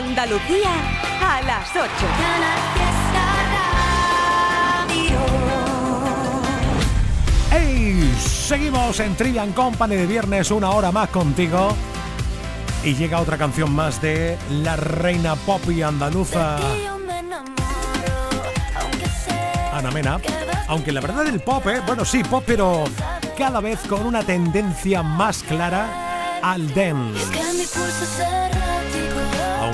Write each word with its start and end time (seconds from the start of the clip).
Andalucía 0.00 0.70
a 1.20 1.42
las 1.42 1.68
8. 1.76 1.84
¡Hey! 7.50 8.14
Seguimos 8.18 8.98
en 9.00 9.14
Trivian 9.14 9.52
Company 9.52 9.96
de 9.96 10.06
viernes, 10.06 10.50
una 10.50 10.70
hora 10.70 10.90
más 10.90 11.10
contigo. 11.10 11.76
Y 12.82 12.94
llega 12.94 13.20
otra 13.20 13.36
canción 13.36 13.74
más 13.74 14.00
de 14.00 14.38
la 14.50 14.76
reina 14.76 15.36
pop 15.36 15.60
y 15.70 15.82
andaluza. 15.82 16.56
Ana 19.74 19.90
Mena. 19.90 20.18
Aunque 20.68 20.92
la 20.92 21.02
verdad 21.02 21.26
el 21.26 21.40
pop, 21.40 21.66
¿eh? 21.66 21.82
bueno 21.86 22.06
sí, 22.06 22.24
pop, 22.24 22.42
pero 22.46 22.84
cada 23.36 23.60
vez 23.60 23.80
con 23.86 24.06
una 24.06 24.22
tendencia 24.22 25.02
más 25.02 25.42
clara 25.42 26.40
al 26.42 26.72
dance. 26.72 27.20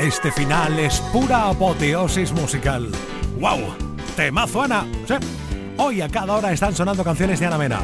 Este 0.00 0.32
final 0.32 0.78
es 0.78 0.98
pura 1.12 1.50
apoteosis 1.50 2.32
musical. 2.32 2.90
¡Wow! 3.38 3.76
¡Temazo, 4.16 4.62
Ana! 4.62 4.86
Hoy 5.76 6.00
a 6.00 6.08
cada 6.08 6.36
hora 6.36 6.52
están 6.52 6.74
sonando 6.74 7.04
canciones 7.04 7.38
de 7.38 7.44
Ana 7.44 7.58
Mena. 7.58 7.80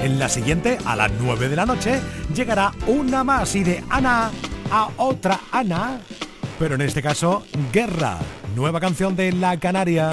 En 0.00 0.20
la 0.20 0.28
siguiente, 0.28 0.78
a 0.84 0.94
las 0.94 1.10
9 1.20 1.48
de 1.48 1.56
la 1.56 1.66
noche, 1.66 2.00
llegará 2.32 2.70
una 2.86 3.24
más 3.24 3.56
y 3.56 3.64
de 3.64 3.82
Ana 3.90 4.30
a 4.70 4.88
otra 4.98 5.40
Ana. 5.50 6.00
Pero 6.60 6.76
en 6.76 6.82
este 6.82 7.02
caso, 7.02 7.44
Guerra, 7.72 8.18
nueva 8.54 8.78
canción 8.78 9.16
de 9.16 9.32
La 9.32 9.58
Canaria. 9.58 10.10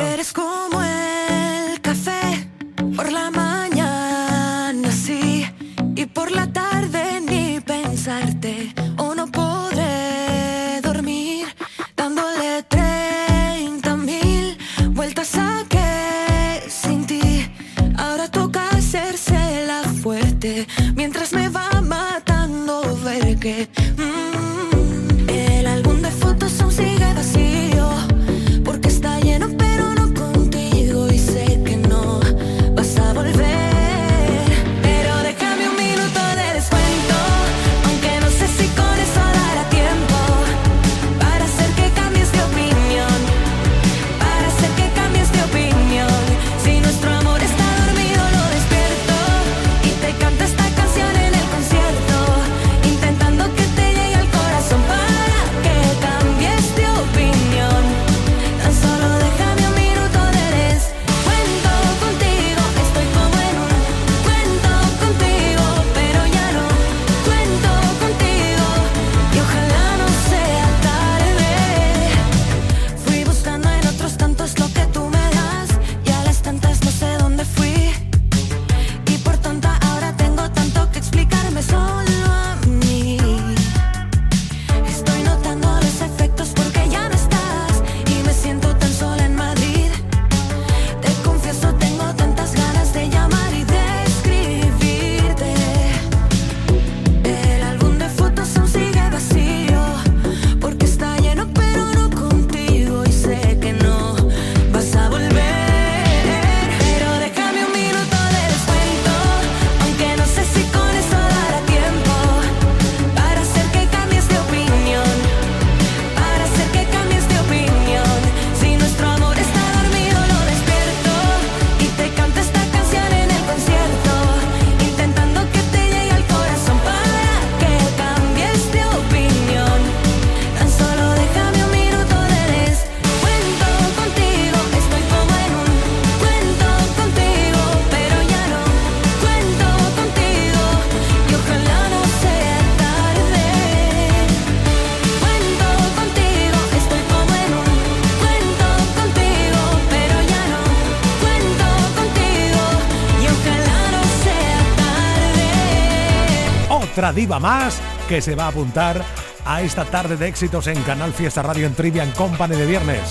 Viva 157.26 157.40
Más, 157.40 157.82
que 158.08 158.22
se 158.22 158.36
va 158.36 158.46
a 158.46 158.48
apuntar 158.50 159.04
a 159.46 159.64
esta 159.64 159.84
tarde 159.84 160.16
de 160.16 160.28
éxitos 160.28 160.68
en 160.68 160.80
Canal 160.84 161.12
Fiesta 161.12 161.42
Radio 161.42 161.66
en 161.66 161.74
Trivian 161.74 162.12
Company 162.12 162.56
de 162.56 162.68
viernes. 162.68 163.02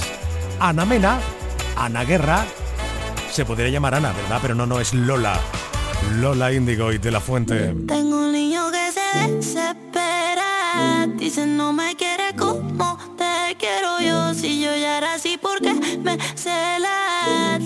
Ana 0.60 0.84
Mena, 0.84 1.18
Ana 1.76 2.04
Guerra, 2.04 2.44
se 3.32 3.44
podría 3.44 3.70
llamar 3.70 3.96
Ana, 3.96 4.12
¿verdad? 4.12 4.38
Pero 4.40 4.54
no, 4.54 4.66
no, 4.66 4.78
es 4.78 4.94
Lola. 4.94 5.36
Lola 6.20 6.52
Índigo 6.52 6.92
y 6.92 6.98
de 6.98 7.10
la 7.10 7.18
Fuente. 7.18 7.74
Tengo 7.88 8.18
un 8.18 8.30
niño 8.30 8.70
que 8.70 8.92
se 8.92 9.32
desespera, 9.32 11.08
dice 11.16 11.44
no 11.44 11.72
me 11.72 11.96
quiere 11.96 12.36
como 12.38 12.96
te 13.18 13.56
quiero 13.56 13.98
yo, 13.98 14.32
si 14.32 14.60
yo 14.62 14.76
ya 14.76 14.98
era 14.98 15.14
así 15.14 15.40
porque 15.42 15.74
me 15.74 16.16
cela, 16.36 17.58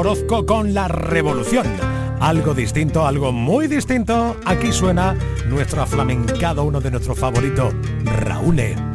Orozco 0.00 0.46
con 0.46 0.72
La 0.72 0.88
Revolución. 0.88 1.66
Algo 2.20 2.54
distinto, 2.54 3.06
algo 3.06 3.32
muy 3.32 3.66
distinto. 3.66 4.34
Aquí 4.46 4.72
suena 4.72 5.14
nuestro 5.46 5.82
aflamencado, 5.82 6.64
uno 6.64 6.80
de 6.80 6.90
nuestros 6.90 7.18
favoritos, 7.18 7.74
Raúl. 8.04 8.89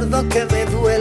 Dardos 0.00 0.24
que 0.24 0.44
me 0.44 0.66
duelen 0.66 0.95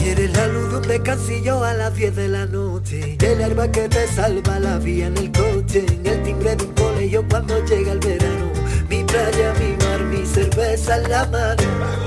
Y 0.00 0.08
eres 0.08 0.32
la 0.36 0.46
luz 0.46 0.72
donde 0.72 1.02
casillo 1.02 1.62
a 1.62 1.74
las 1.74 1.94
10 1.94 2.16
de 2.16 2.28
la 2.28 2.46
noche. 2.46 3.18
El 3.20 3.40
herba 3.40 3.70
que 3.70 3.88
te 3.88 4.08
salva 4.08 4.58
la 4.58 4.78
vía 4.78 5.06
en 5.08 5.16
el 5.16 5.30
coche. 5.30 5.84
El 6.04 6.22
timbre 6.22 6.56
de 6.56 6.64
un 6.64 6.72
colegio 6.72 7.24
cuando 7.28 7.64
llega 7.66 7.92
el 7.92 7.98
verano. 7.98 8.50
Mi 8.88 9.04
playa, 9.04 9.52
mi 9.60 9.76
mar, 9.84 10.00
mi 10.04 10.26
cerveza 10.26 10.96
en 10.96 11.10
la 11.10 11.26
mano. 11.26 11.62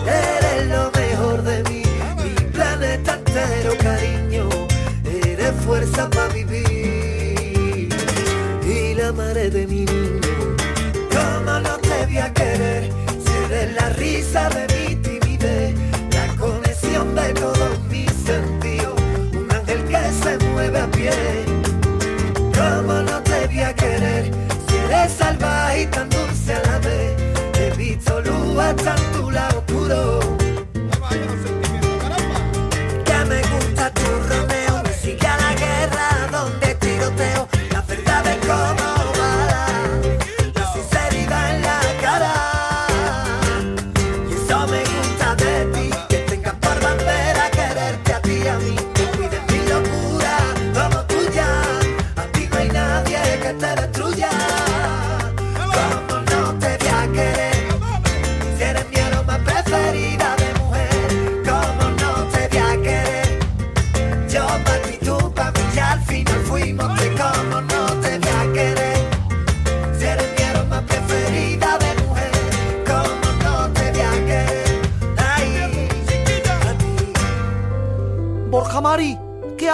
Eres 0.05 0.67
lo 0.67 0.91
de 1.43 1.63
mí, 1.69 1.83
mi 2.23 2.33
planeta 2.51 3.15
entero, 3.15 3.77
cariño, 3.79 4.49
eres 5.05 5.53
fuerza 5.65 6.09
para 6.09 6.33
vivir. 6.33 7.89
Y 8.65 8.93
la 8.95 9.11
madre 9.11 9.49
de 9.49 9.67
mi 9.67 9.85
niño. 9.85 10.21
¿Cómo 11.11 11.59
no 11.59 11.77
te 11.77 12.05
voy 12.05 12.31
querer. 12.33 12.89
Si 13.23 13.53
eres 13.53 13.73
la 13.75 13.89
risa 13.89 14.49
de 14.49 14.67
mi 14.67 14.72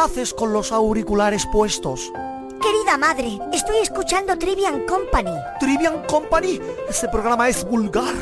haces 0.03 0.33
con 0.33 0.53
los 0.53 0.71
auriculares 0.71 1.45
puestos? 1.51 2.11
Querida 2.61 2.97
madre, 2.97 3.39
estoy 3.53 3.77
escuchando 3.77 4.37
Trivian 4.37 4.85
Company. 4.85 5.31
Trivian 5.59 6.03
Company, 6.07 6.59
ese 6.89 7.07
programa 7.07 7.47
es 7.47 7.63
vulgar, 7.63 8.15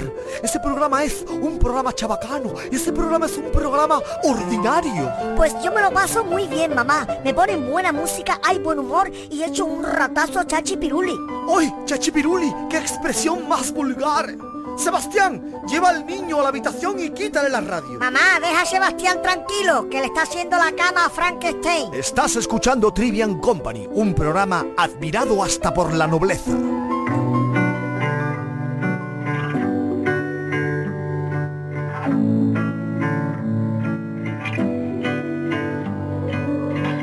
ese 0.44 0.60
programa 0.60 1.04
es 1.04 1.26
un 1.30 1.58
programa 1.58 1.94
chabacano, 1.94 2.54
ese 2.72 2.92
programa 2.94 3.26
es 3.26 3.38
un 3.38 3.52
programa 3.52 4.00
ordinario. 4.24 5.12
Pues 5.36 5.56
yo 5.64 5.72
me 5.72 5.82
lo 5.82 5.92
paso 5.92 6.24
muy 6.24 6.48
bien, 6.48 6.76
mamá. 6.76 7.08
Me 7.24 7.34
ponen 7.34 7.70
buena 7.70 7.92
música, 7.92 8.40
hay 8.44 8.60
buen 8.60 8.80
humor 8.80 9.12
y 9.32 9.44
hecho 9.44 9.66
un 9.66 9.84
ratazo 9.84 10.44
chachipiruli. 10.44 11.18
¡Ay, 11.56 11.74
chachipiruli! 11.86 12.54
¡Qué 12.70 12.78
expresión 12.78 13.48
más 13.48 13.72
vulgar! 13.72 14.36
Sebastián, 14.76 15.62
lleva 15.68 15.90
al 15.90 16.06
niño 16.06 16.40
a 16.40 16.44
la 16.44 16.50
habitación 16.50 17.00
y 17.00 17.10
quítale 17.10 17.50
la 17.50 17.62
radio. 17.62 18.00
Mamá, 18.00 18.40
deja 18.42 18.62
a 18.62 18.66
Sebastián 18.66 19.22
tranquilo, 19.22 19.90
que 19.90 20.00
le 20.00 20.08
está 20.08 20.24
haciendo 20.24 20.58
la 20.58 20.72
cama 20.72 21.06
a 21.06 21.10
Frankenstein. 21.10 21.94
Estás 21.94 22.36
escuchando 22.36 22.94
Trivian 22.94 23.40
Company, 23.40 23.88
un 23.92 24.14
programa 24.14 24.66
admirado 24.78 25.44
hasta 25.44 25.74
por 25.74 25.94
la 25.94 26.08
nobleza. 26.08 26.52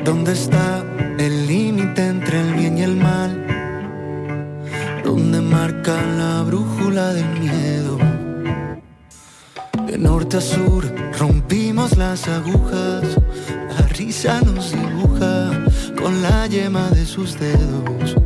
¿Dónde 0.05 0.33
está 0.33 0.84
Sur 10.40 10.85
rompimos 11.16 11.97
las 11.97 12.27
agujas, 12.27 13.20
la 13.68 13.87
risa 13.87 14.40
nos 14.40 14.73
dibuja 14.73 15.64
con 15.97 16.23
la 16.23 16.49
yema 16.49 16.90
de 16.90 17.07
sus 17.07 17.38
dedos. 17.38 18.24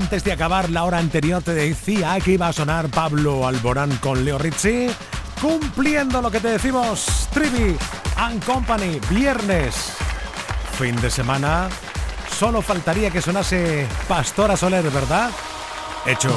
Antes 0.00 0.22
de 0.22 0.30
acabar 0.30 0.70
la 0.70 0.84
hora 0.84 0.98
anterior 0.98 1.42
te 1.42 1.52
decía 1.52 2.16
que 2.20 2.30
iba 2.30 2.46
a 2.46 2.52
sonar 2.52 2.88
Pablo 2.88 3.48
Alborán 3.48 3.96
con 3.96 4.24
Leo 4.24 4.38
Rizzi, 4.38 4.86
cumpliendo 5.42 6.22
lo 6.22 6.30
que 6.30 6.38
te 6.38 6.50
decimos, 6.50 7.28
Trivi 7.34 7.76
and 8.16 8.42
Company, 8.44 9.00
viernes, 9.10 9.94
fin 10.78 10.94
de 11.00 11.10
semana, 11.10 11.68
solo 12.30 12.62
faltaría 12.62 13.10
que 13.10 13.20
sonase 13.20 13.88
Pastora 14.06 14.56
Soler, 14.56 14.88
¿verdad? 14.88 15.30
Hecho. 16.06 16.30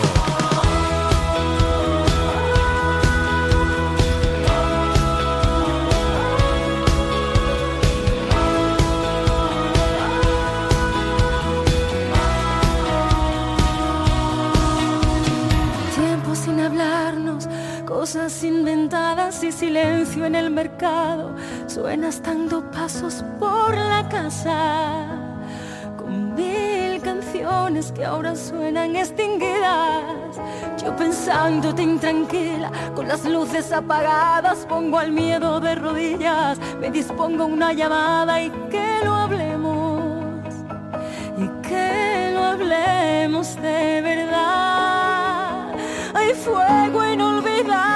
Silencio 19.62 20.26
en 20.26 20.34
el 20.34 20.50
mercado. 20.50 21.36
Suenas 21.67 22.24
dando 22.24 22.71
pasos 22.71 23.24
por 23.39 23.78
la 23.78 24.10
casa 24.10 25.06
con 26.00 26.34
mil 26.34 27.00
canciones 27.00 27.91
que 27.91 28.04
ahora 28.04 28.36
suenan 28.36 28.95
extinguidas. 28.95 30.34
Yo 30.84 30.95
pensándote 30.95 31.84
intranquila, 31.84 32.71
con 32.95 33.08
las 33.08 33.24
luces 33.24 33.71
apagadas, 33.71 34.65
pongo 34.67 34.97
al 34.97 35.12
miedo 35.12 35.60
de 35.60 35.76
rodillas, 35.76 36.58
me 36.80 36.89
dispongo 36.89 37.45
una 37.45 37.71
llamada 37.71 38.41
y 38.41 38.50
que 38.71 38.88
lo 39.06 39.13
hablemos, 39.13 40.43
y 41.38 41.45
que 41.67 42.32
lo 42.34 42.43
hablemos 42.54 43.56
de 43.62 44.02
verdad. 44.02 45.76
Hay 46.15 46.34
fuego 46.34 47.06
inolvidado, 47.13 47.91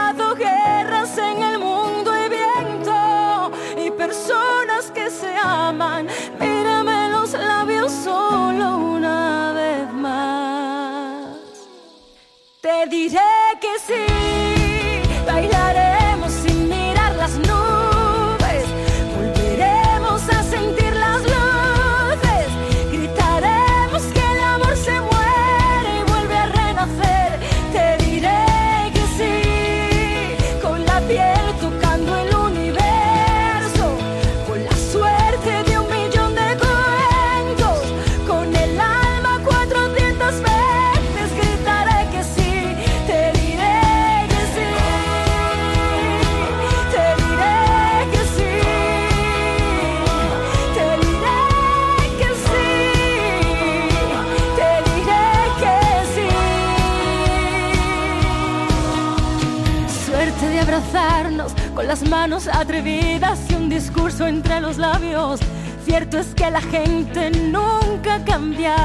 entre 64.27 64.61
los 64.61 64.77
labios. 64.77 65.39
Cierto 65.85 66.17
es 66.17 66.27
que 66.35 66.49
la 66.49 66.61
gente 66.61 67.31
nunca 67.31 68.23
cambia. 68.25 68.75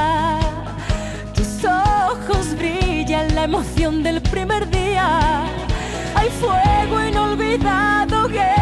Tus 1.33 1.65
ojos 1.65 2.55
brillan 2.57 3.33
la 3.35 3.43
emoción 3.43 4.03
del 4.03 4.21
primer 4.21 4.69
día. 4.69 5.43
Hay 6.15 6.29
fuego 6.29 7.03
inolvidado, 7.07 8.27
guerras 8.27 8.60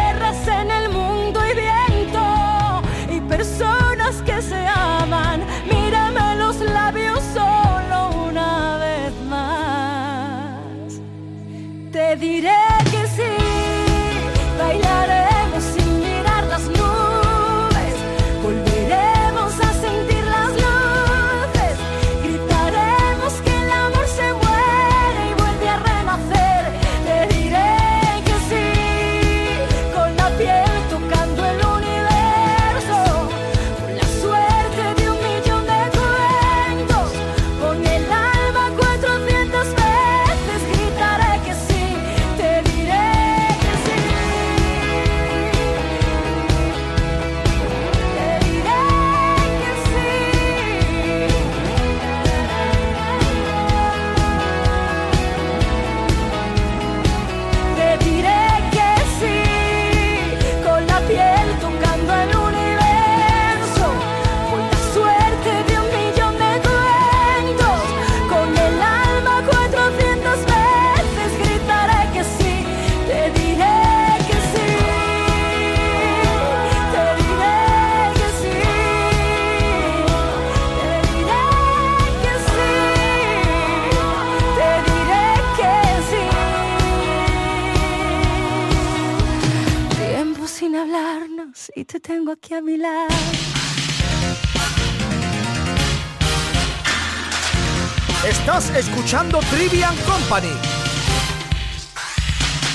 Estás 98.26 98.70
escuchando 98.70 99.38
Trivian 99.52 99.94
Company. 99.98 100.50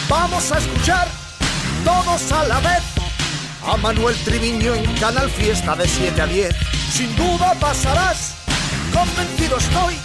Vamos 0.08 0.50
a 0.54 0.60
escuchar 0.60 1.10
todos 1.84 2.32
a 2.32 2.46
la 2.46 2.60
vez 2.62 2.84
a 3.68 3.76
Manuel 3.76 4.16
Triviño 4.24 4.76
en 4.76 4.86
Canal 4.96 5.30
Fiesta 5.30 5.76
de 5.76 5.90
7 5.90 6.22
a 6.22 6.26
10. 6.26 6.56
Sin 6.92 7.14
duda 7.18 7.54
pasarás, 7.60 8.36
convencido 8.94 9.58
estoy, 9.58 9.96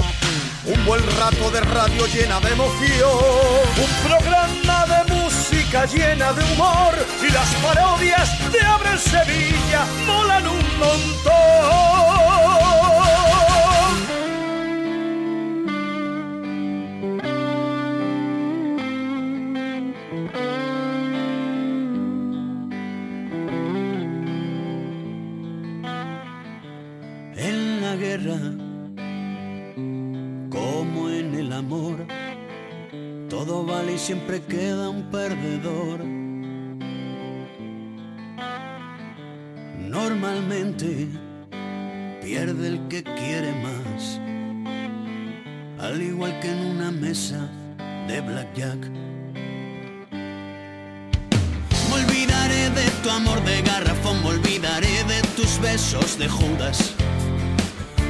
un 0.65 0.85
buen 0.85 1.03
rato 1.17 1.49
de 1.53 1.61
radio 1.61 2.07
llena 2.09 2.41
de 2.41 2.51
emoción. 2.51 3.19
Un 3.77 4.09
programa 4.09 4.87
de 4.87 5.00
música 5.71 5.87
llena 5.87 6.33
de 6.33 6.43
humor 6.53 6.95
y 7.23 7.31
las 7.33 7.55
parodias 7.57 8.53
de 8.53 8.61
Abre 8.61 8.99
Sevilla 8.99 9.85
molan 10.07 10.47
un 10.49 10.79
montón. 10.79 11.31
En 27.37 27.81
la 27.81 27.97
guerra, 27.97 28.39
como 30.51 31.11
en 31.11 31.35
el 31.35 31.53
amor, 31.53 32.07
todo 33.29 33.65
vale 33.65 33.93
y 33.95 33.99
siempre 33.99 34.43
queda 34.43 34.70
de 56.21 56.29
Judas. 56.29 56.93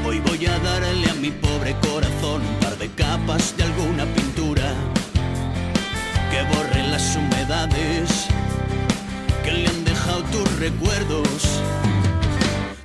Hoy 0.05 0.19
voy 0.19 0.45
a 0.45 0.59
darle 0.59 1.09
a 1.09 1.15
mi 1.15 1.31
pobre 1.31 1.75
corazón 1.81 2.43
un 2.43 2.59
par 2.59 2.77
de 2.77 2.91
capas 2.91 3.57
de 3.57 3.63
alguna 3.63 4.05
pintura 4.07 4.75
que 6.31 6.43
borre 6.53 6.83
las 6.89 7.15
humedades 7.15 8.27
que 9.45 9.53
le 9.53 9.69
han 9.69 9.85
dejado 9.85 10.25
tus 10.25 10.59
recuerdos. 10.59 11.63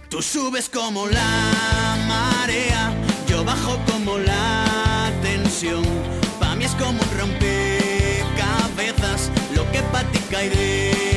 Tú 0.09 0.21
subes 0.21 0.69
como 0.69 1.07
la 1.07 1.97
marea, 2.07 2.93
yo 3.27 3.43
bajo 3.43 3.79
como 3.91 4.19
la 4.19 5.11
tensión. 5.23 5.83
Pa' 6.39 6.55
mí 6.55 6.65
es 6.65 6.75
como 6.75 7.01
un 7.01 7.09
rompecabezas, 7.19 9.31
lo 9.55 9.63
que 9.71 9.81
pa' 9.91 10.03
ti 10.11 10.19
cae 10.29 11.14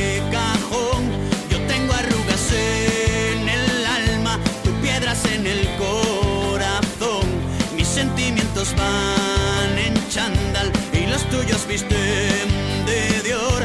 van 8.76 9.78
en 9.78 9.94
chándal 10.08 10.70
y 10.92 11.06
los 11.06 11.22
tuyos 11.30 11.66
visten 11.66 12.48
de 12.86 13.22
Dior. 13.24 13.62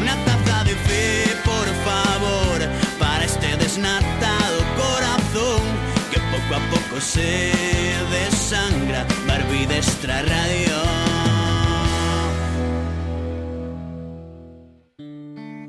Una 0.00 0.14
taza 0.24 0.64
de 0.64 0.74
fe, 0.74 1.36
por 1.44 1.66
favor, 1.86 2.58
para 2.98 3.24
este 3.24 3.56
desnatado 3.56 4.58
corazón 4.76 5.62
que 6.10 6.20
poco 6.32 6.54
a 6.54 6.70
poco 6.70 7.00
se 7.00 7.52
desangra. 8.10 9.06
Barbie 9.26 9.66
de 9.66 9.76
extra 9.76 10.22
radio. 10.22 10.76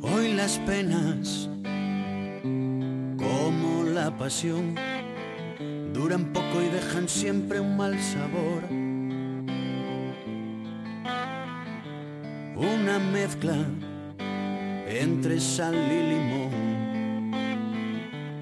Hoy 0.02 0.34
las 0.34 0.60
penas, 0.60 1.50
como 3.18 3.84
la 3.84 4.16
pasión, 4.18 4.76
duran 6.02 6.26
poco 6.34 6.60
y 6.60 6.70
dejan 6.70 7.08
siempre 7.08 7.60
un 7.60 7.78
mal 7.78 7.96
sabor. 8.02 8.64
Una 12.56 12.98
mezcla 12.98 13.56
entre 14.88 15.40
sal 15.40 15.76
y 15.76 16.02
limón, 16.12 17.32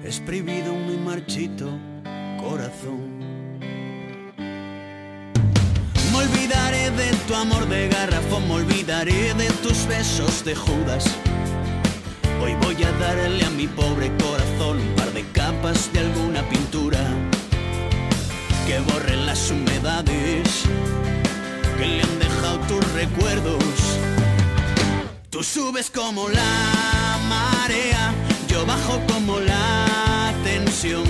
exprimido 0.02 0.72
muy 0.72 0.96
marchito 0.96 1.70
corazón. 2.40 3.20
Me 6.12 6.16
olvidaré 6.16 6.90
de 6.92 7.10
tu 7.28 7.34
amor 7.34 7.68
de 7.68 7.88
garrafón, 7.88 8.48
me 8.48 8.54
olvidaré 8.54 9.34
de 9.34 9.50
tus 9.62 9.86
besos 9.86 10.42
de 10.46 10.54
Judas. 10.54 11.04
Hoy 12.42 12.54
voy 12.62 12.82
a 12.82 12.92
darle 12.92 13.44
a 13.44 13.50
mi 13.50 13.66
pobre 13.66 14.10
corazón 14.16 14.80
un 14.80 14.94
par 14.96 15.12
de 15.12 15.24
capas 15.32 15.92
de 15.92 15.98
alguna 16.00 16.42
pintura 16.48 17.19
que 18.70 18.78
borren 18.78 19.26
las 19.26 19.50
humedades 19.50 20.62
que 21.76 21.86
le 21.88 22.02
han 22.02 22.18
dejado 22.20 22.60
tus 22.68 22.92
recuerdos. 22.92 23.64
Tú 25.28 25.42
subes 25.42 25.90
como 25.90 26.28
la 26.28 27.18
marea, 27.28 28.14
yo 28.46 28.64
bajo 28.64 29.00
como 29.08 29.40
la 29.40 30.32
tensión. 30.44 31.02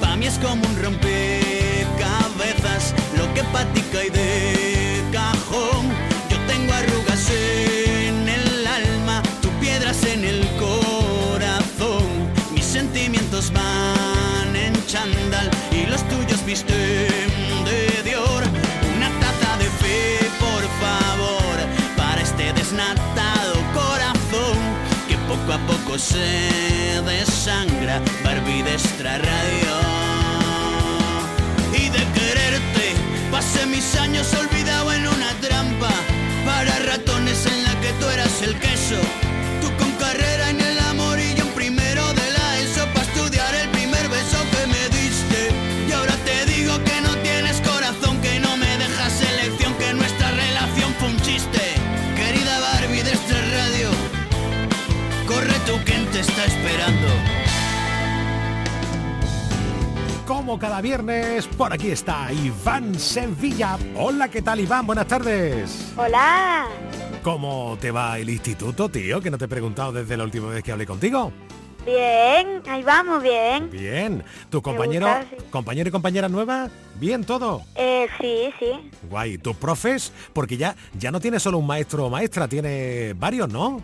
Pa' 0.00 0.14
mí 0.14 0.26
es 0.26 0.38
como 0.38 0.64
un 0.64 0.76
rompecabezas, 0.80 2.94
lo 3.18 3.34
que 3.34 3.42
pa' 3.52 3.64
ti 3.74 3.82
cae 3.92 4.10
de 4.10 5.02
cajón. 5.10 5.88
Yo 6.30 6.38
tengo 6.46 6.72
arrugas 6.72 7.28
en 7.28 8.28
el 8.28 8.64
alma, 8.68 9.20
tú 9.42 9.48
piedras 9.58 10.04
en 10.04 10.24
el 10.24 10.46
corazón. 10.64 12.06
Mis 12.54 12.66
sentimientos 12.66 13.52
van 13.52 14.54
en 14.54 14.74
chándal 14.86 15.50
poco 25.30 25.52
a 25.52 25.58
poco 25.66 25.98
se 25.98 27.00
desangra. 27.06 28.00
Barbie 28.24 28.62
de 28.62 28.72
extra 28.72 29.18
radio. 29.18 29.72
Y 31.72 31.88
de 31.88 32.04
quererte, 32.18 32.94
pasé 33.30 33.64
mis 33.66 33.94
años 33.94 34.26
olvidado 34.34 34.92
en 34.92 35.06
una 35.06 35.30
trampa 35.40 35.92
para 36.44 36.76
ratones 36.80 37.46
en 37.46 37.62
la 37.62 37.80
que 37.80 37.92
tú 38.00 38.08
eras 38.08 38.42
el 38.42 38.58
queso. 38.58 39.29
Está 56.40 56.44
esperando. 56.46 57.08
Como 60.26 60.58
cada 60.58 60.80
viernes, 60.80 61.46
por 61.46 61.72
aquí 61.72 61.90
está 61.90 62.32
Iván 62.32 62.98
Sevilla. 62.98 63.78
Hola, 63.96 64.28
¿qué 64.28 64.42
tal 64.42 64.60
Iván? 64.60 64.86
Buenas 64.86 65.06
tardes. 65.06 65.92
Hola. 65.96 66.66
¿Cómo 67.22 67.76
te 67.80 67.90
va 67.90 68.18
el 68.18 68.30
instituto, 68.30 68.88
tío? 68.88 69.20
Que 69.20 69.30
no 69.30 69.38
te 69.38 69.46
he 69.46 69.48
preguntado 69.48 69.92
desde 69.92 70.16
la 70.16 70.24
última 70.24 70.48
vez 70.48 70.62
que 70.62 70.72
hablé 70.72 70.86
contigo. 70.86 71.32
Bien, 71.84 72.62
ahí 72.68 72.82
vamos, 72.82 73.22
bien. 73.22 73.70
Bien. 73.70 74.22
¿Tu 74.50 74.60
compañero, 74.62 75.06
gusta, 75.06 75.26
sí. 75.30 75.44
compañero 75.50 75.88
y 75.88 75.92
compañera 75.92 76.28
nueva? 76.28 76.68
Bien, 76.96 77.24
todo. 77.24 77.62
Eh, 77.74 78.06
sí, 78.20 78.50
sí. 78.58 78.90
Guay. 79.08 79.38
¿Tus 79.38 79.56
profes? 79.56 80.12
Porque 80.32 80.56
ya, 80.56 80.76
ya 80.98 81.10
no 81.10 81.20
tienes 81.20 81.42
solo 81.42 81.58
un 81.58 81.66
maestro 81.66 82.06
o 82.06 82.10
maestra, 82.10 82.48
tiene 82.48 83.14
varios, 83.14 83.48
¿no? 83.48 83.82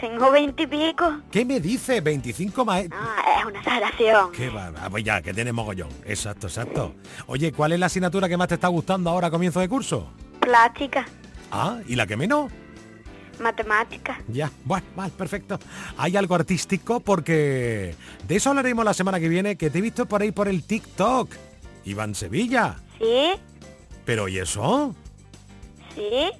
Tengo 0.00 0.30
veintipico. 0.30 1.20
¿Qué 1.30 1.44
me 1.44 1.58
dice? 1.60 2.00
25 2.00 2.64
maestros. 2.64 3.00
Ah, 3.02 3.38
es 3.38 3.44
una 3.46 3.58
exageración. 3.58 4.32
Qué 4.32 4.48
va, 4.50 4.72
ah, 4.80 4.88
pues 4.90 5.04
ya, 5.04 5.22
que 5.22 5.32
tienes 5.32 5.54
mogollón. 5.54 5.88
Exacto, 6.04 6.46
exacto. 6.48 6.94
Oye, 7.26 7.52
¿cuál 7.52 7.72
es 7.72 7.78
la 7.80 7.86
asignatura 7.86 8.28
que 8.28 8.36
más 8.36 8.48
te 8.48 8.54
está 8.54 8.68
gustando 8.68 9.08
ahora 9.10 9.28
a 9.28 9.30
comienzo 9.30 9.60
de 9.60 9.68
curso? 9.68 10.10
Plástica, 10.40 11.06
Ah, 11.50 11.78
¿y 11.86 11.94
la 11.96 12.06
que 12.06 12.16
menos? 12.16 12.50
matemática. 13.38 14.18
Ya, 14.28 14.50
bueno, 14.64 14.86
vale, 14.96 15.12
perfecto. 15.12 15.58
Hay 15.98 16.16
algo 16.16 16.34
artístico 16.34 17.00
porque 17.00 17.94
de 18.26 18.36
eso 18.36 18.48
hablaremos 18.50 18.82
la 18.84 18.94
semana 18.94 19.20
que 19.20 19.28
viene, 19.28 19.56
que 19.56 19.68
te 19.68 19.78
he 19.78 19.82
visto 19.82 20.06
por 20.06 20.22
ahí 20.22 20.32
por 20.32 20.48
el 20.48 20.62
TikTok. 20.64 21.30
Iván 21.84 22.14
Sevilla. 22.14 22.76
¿Sí? 22.98 23.32
¿Pero 24.06 24.26
y 24.28 24.38
eso? 24.38 24.94
¿Sí? 25.94 26.30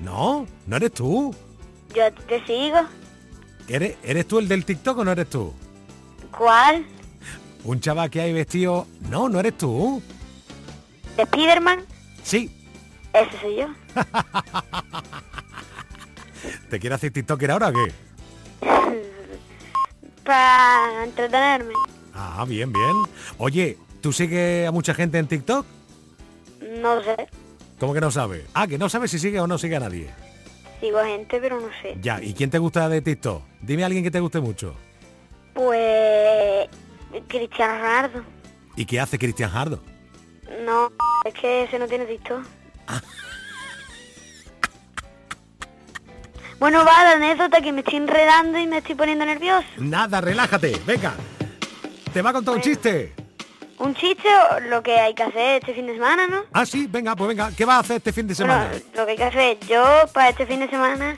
No, 0.00 0.44
no 0.66 0.76
eres 0.76 0.92
tú. 0.92 1.32
Yo 1.94 2.04
a 2.06 2.10
ti 2.10 2.22
te 2.28 2.44
sigo. 2.46 2.78
¿Eres, 3.70 3.96
¿Eres 4.02 4.26
tú 4.26 4.40
el 4.40 4.48
del 4.48 4.64
TikTok 4.64 4.98
o 4.98 5.04
no 5.04 5.12
eres 5.12 5.30
tú? 5.30 5.54
¿Cuál? 6.36 6.84
Un 7.62 7.78
chaval 7.78 8.10
que 8.10 8.20
hay 8.20 8.32
vestido... 8.32 8.88
No, 9.08 9.28
no 9.28 9.38
eres 9.38 9.56
tú. 9.56 10.02
¿De 11.16 11.24
Spiderman? 11.24 11.84
Sí. 12.24 12.50
Ese 13.12 13.38
soy 13.40 13.56
yo. 13.58 13.68
¿Te 16.68 16.80
quieres 16.80 16.96
hacer 16.96 17.12
TikToker 17.12 17.52
ahora 17.52 17.68
o 17.68 17.72
qué? 17.72 17.92
Para 20.24 21.04
entretenerme. 21.04 21.74
Ah, 22.12 22.44
bien, 22.48 22.72
bien. 22.72 22.96
Oye, 23.38 23.78
¿tú 24.00 24.12
sigues 24.12 24.66
a 24.66 24.72
mucha 24.72 24.94
gente 24.94 25.18
en 25.18 25.28
TikTok? 25.28 25.64
No 26.82 27.00
sé. 27.04 27.28
¿Cómo 27.78 27.94
que 27.94 28.00
no 28.00 28.10
sabes? 28.10 28.46
Ah, 28.52 28.66
que 28.66 28.78
no 28.78 28.88
sabes 28.88 29.12
si 29.12 29.20
sigue 29.20 29.38
o 29.38 29.46
no 29.46 29.58
sigue 29.58 29.76
a 29.76 29.80
nadie. 29.80 30.10
Sigo 30.80 31.02
gente, 31.04 31.38
pero 31.40 31.60
no 31.60 31.68
sé. 31.82 31.96
Ya, 32.00 32.22
¿y 32.22 32.32
quién 32.34 32.50
te 32.50 32.58
gusta 32.58 32.88
de 32.88 33.02
TikTok? 33.02 33.42
Dime 33.60 33.82
a 33.82 33.86
alguien 33.86 34.02
que 34.02 34.10
te 34.10 34.20
guste 34.20 34.40
mucho. 34.40 34.74
Pues... 35.54 36.68
Cristiano 37.28 37.74
Ronaldo. 37.74 38.24
¿Y 38.76 38.84
qué 38.86 39.00
hace 39.00 39.18
Cristian 39.18 39.50
Hardo? 39.54 39.82
No, 40.64 40.90
es 41.24 41.34
que 41.34 41.64
ese 41.64 41.78
no 41.78 41.86
tiene 41.86 42.06
TikTok. 42.06 42.42
Bueno, 46.60 46.84
va 46.84 47.02
la 47.04 47.12
anécdota 47.12 47.62
que 47.62 47.72
me 47.72 47.80
estoy 47.80 47.96
enredando 47.96 48.58
y 48.58 48.66
me 48.66 48.78
estoy 48.78 48.94
poniendo 48.94 49.24
nervioso. 49.24 49.66
Nada, 49.78 50.20
relájate, 50.20 50.78
venga. 50.84 51.14
Te 52.12 52.20
va 52.20 52.28
a 52.28 52.32
contar 52.34 52.54
un 52.56 52.60
chiste. 52.60 53.14
Un 53.80 53.94
chiste 53.94 54.28
o 54.52 54.60
lo 54.60 54.82
que 54.82 54.98
hay 55.00 55.14
que 55.14 55.22
hacer 55.22 55.60
este 55.60 55.74
fin 55.74 55.86
de 55.86 55.94
semana, 55.94 56.26
¿no? 56.26 56.44
Ah, 56.52 56.66
sí, 56.66 56.86
venga, 56.88 57.16
pues 57.16 57.28
venga. 57.28 57.50
¿Qué 57.56 57.64
vas 57.64 57.76
a 57.76 57.80
hacer 57.80 57.96
este 57.96 58.12
fin 58.12 58.26
de 58.26 58.34
semana? 58.34 58.68
Bueno, 58.68 58.84
lo 58.94 59.04
que 59.06 59.10
hay 59.12 59.16
que 59.16 59.24
hacer, 59.24 59.58
yo 59.60 59.82
para 60.12 60.28
este 60.28 60.46
fin 60.46 60.60
de 60.60 60.68
semana, 60.68 61.16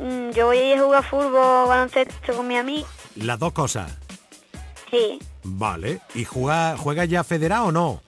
mm, 0.00 0.30
yo 0.30 0.46
voy 0.46 0.58
a 0.58 0.72
ir 0.74 0.78
a 0.78 0.82
jugar 0.82 1.04
fútbol, 1.04 1.68
baloncesto 1.68 2.32
con 2.36 2.46
mi 2.46 2.56
amigo. 2.56 2.86
Las 3.16 3.38
dos 3.38 3.52
cosas. 3.52 3.90
Sí, 4.90 5.18
Vale. 5.42 6.00
¿Y 6.14 6.24
juega, 6.24 6.76
juega 6.76 7.04
ya 7.04 7.22
federado 7.24 7.66
o 7.66 7.72
no? 7.72 8.02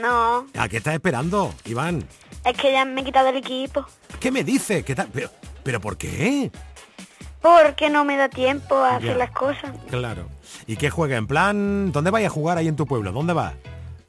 no, 0.00 0.46
¿A 0.58 0.68
qué 0.68 0.76
estás 0.78 0.94
esperando, 0.94 1.52
Iván? 1.64 2.06
es 2.44 2.56
que 2.56 2.72
ya 2.72 2.84
me 2.84 3.00
he 3.00 3.04
quitado 3.04 3.28
el 3.28 3.36
equipo. 3.36 3.84
¿Qué 4.18 4.30
me 4.30 4.44
dices? 4.44 4.84
¿Qué 4.84 4.94
tal? 4.94 5.08
Pero, 5.12 5.30
¿Pero 5.62 5.80
por 5.80 5.96
qué? 5.98 6.50
Porque 7.42 7.88
no 7.90 8.04
me 8.04 8.16
da 8.16 8.28
tiempo 8.28 8.76
a 8.76 8.96
hacer 8.96 9.16
las 9.16 9.30
cosas. 9.30 9.72
Claro. 9.90 10.28
¿Y 10.66 10.76
qué 10.76 10.90
juega? 10.90 11.16
En 11.16 11.26
plan, 11.26 11.92
¿dónde 11.92 12.10
vais 12.10 12.26
a 12.26 12.30
jugar 12.30 12.58
ahí 12.58 12.68
en 12.68 12.76
tu 12.76 12.86
pueblo? 12.86 13.12
¿Dónde 13.12 13.32
vas? 13.32 13.54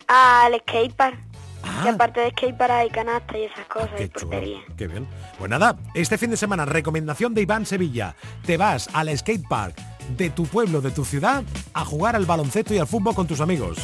Al 0.08 0.54
skatepark. 0.62 1.18
Ah. 1.64 1.84
Y 1.86 1.88
aparte 1.90 2.20
de 2.22 2.32
skatepark 2.32 2.72
hay 2.72 2.90
canasta 2.90 3.38
y 3.38 3.44
esas 3.44 3.66
cosas 3.68 3.90
y 3.94 3.98
Qué 3.98 4.10
chulo, 4.10 4.32
portería. 4.32 4.60
qué 4.78 4.88
bien. 4.88 5.08
Pues 5.38 5.50
nada, 5.50 5.78
este 5.94 6.18
fin 6.18 6.32
de 6.32 6.38
semana, 6.38 6.66
recomendación 6.66 7.34
de 7.34 7.42
Iván 7.42 7.66
Sevilla. 7.66 8.16
Te 8.46 8.58
vas 8.58 8.90
al 8.94 9.16
skate 9.18 9.48
park 9.48 9.76
de 10.18 10.30
tu 10.32 10.46
pueblo, 10.46 10.82
de 10.82 10.92
tu 10.92 11.06
ciudad, 11.06 11.44
a 11.74 11.86
jugar 11.86 12.16
al 12.16 12.26
baloncesto 12.26 12.74
y 12.74 12.80
al 12.80 12.88
fútbol 12.88 13.14
con 13.16 13.28
tus 13.28 13.40
amigos. 13.42 13.78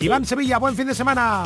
Iván 0.00 0.24
Sevilla, 0.24 0.58
buen 0.58 0.76
fin 0.76 0.86
de 0.86 0.94
semana. 0.94 1.44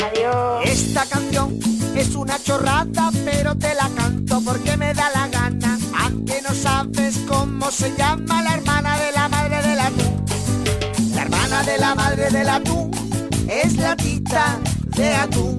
Adiós. 0.00 0.64
Esta 0.64 1.04
canción 1.06 1.58
es 1.94 2.14
una 2.14 2.38
chorrada, 2.42 3.10
pero 3.24 3.54
te 3.56 3.74
la 3.74 3.88
canto 3.94 4.40
porque 4.44 4.76
me 4.76 4.94
da 4.94 5.10
la 5.10 5.28
gana. 5.28 5.78
Aunque 6.00 6.40
no 6.42 6.54
sabes 6.54 7.18
cómo 7.28 7.70
se 7.70 7.94
llama 7.96 8.42
la 8.42 8.54
hermana 8.54 8.96
de 8.98 9.12
la 9.12 9.28
madre 9.28 9.57
La 9.78 11.22
hermana 11.22 11.62
de 11.62 11.78
la 11.78 11.94
madre 11.94 12.30
del 12.30 12.48
atún 12.48 12.90
es 13.48 13.76
la 13.76 13.94
tita 13.94 14.58
de 14.96 15.14
atún. 15.14 15.56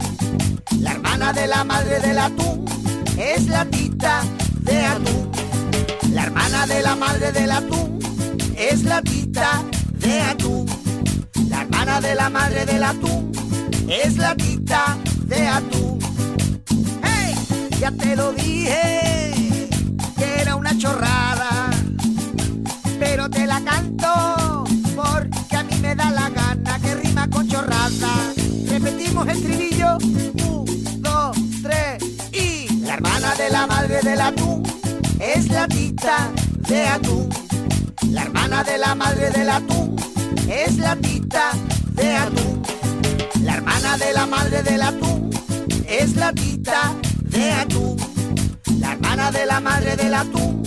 La 0.81 0.91
hermana 0.91 1.31
de 1.31 1.47
la 1.47 1.63
madre 1.63 2.01
del 2.01 2.19
atún 2.19 2.65
es 3.17 3.47
la 3.47 3.63
tita 3.63 4.23
de 4.59 4.85
atún. 4.85 5.31
La 6.11 6.23
hermana 6.23 6.67
de 6.67 6.81
la 6.81 6.95
madre 6.97 7.31
del 7.31 7.49
atún 7.49 7.99
es 8.57 8.83
la 8.83 9.01
tita 9.01 9.63
de 9.99 10.19
atún. 10.19 10.65
La 11.47 11.61
hermana 11.61 12.01
de 12.01 12.15
la 12.15 12.29
madre 12.29 12.65
del 12.65 12.83
atún 12.83 13.31
es 13.87 14.17
la 14.17 14.35
tita 14.35 14.97
de 15.27 15.47
atún. 15.47 15.97
¡Hey! 17.03 17.35
Ya 17.79 17.89
te 17.91 18.17
lo 18.17 18.33
dije 18.33 19.28
es 35.59 35.67
la 35.67 35.67
tita 35.67 36.31
de 36.69 36.87
atún. 36.87 37.29
La 38.11 38.21
hermana 38.21 38.63
de 38.63 38.77
la 38.77 38.95
madre 38.95 39.29
del 39.29 39.49
atún 39.49 39.95
es 40.47 40.77
la 40.77 40.95
tita 40.95 41.51
de 41.95 42.15
atún. 42.15 42.63
La 43.43 43.55
hermana 43.55 43.97
de 43.97 44.13
la 44.13 44.25
madre 44.25 44.63
del 44.63 44.81
atún 44.81 45.29
es 45.85 46.15
la 46.15 46.31
tita 46.31 46.93
de 47.23 47.51
atún. 47.51 47.97
La 48.79 48.93
hermana 48.93 49.31
de 49.31 49.45
la 49.45 49.59
madre 49.59 49.97
del 49.97 50.13
atún 50.13 50.63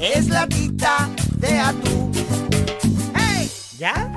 es 0.00 0.28
la 0.28 0.46
tita 0.46 1.10
de 1.36 1.58
atún. 1.58 2.10
¡Hey! 3.14 3.50
¿Ya? 3.78 4.10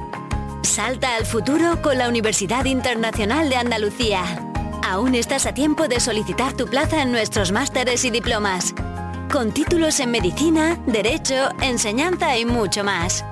Salta 0.62 1.16
al 1.16 1.26
futuro 1.26 1.82
con 1.82 1.98
la 1.98 2.08
Universidad 2.08 2.64
Internacional 2.64 3.50
de 3.50 3.58
Andalucía. 3.58 4.24
Aún 4.86 5.16
estás 5.16 5.46
a 5.48 5.54
tiempo 5.54 5.90
de 5.90 6.00
solicitar 6.00 6.54
tu 6.54 6.68
plaza 6.68 7.02
en 7.02 7.12
nuestros 7.12 7.52
másteres 7.52 8.06
y 8.06 8.10
diplomas. 8.10 8.74
Con 9.34 9.52
títulos 9.52 10.00
en 10.00 10.12
medicina, 10.12 10.80
derecho, 10.86 11.50
enseñanza 11.60 12.38
y 12.38 12.46
mucho 12.46 12.84
más. 12.84 13.26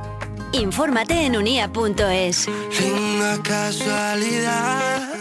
Infórmate 0.52 1.28
en 1.28 1.38
unia.es. 1.38 2.48
Linda 2.48 3.38
casualidad. 3.44 5.14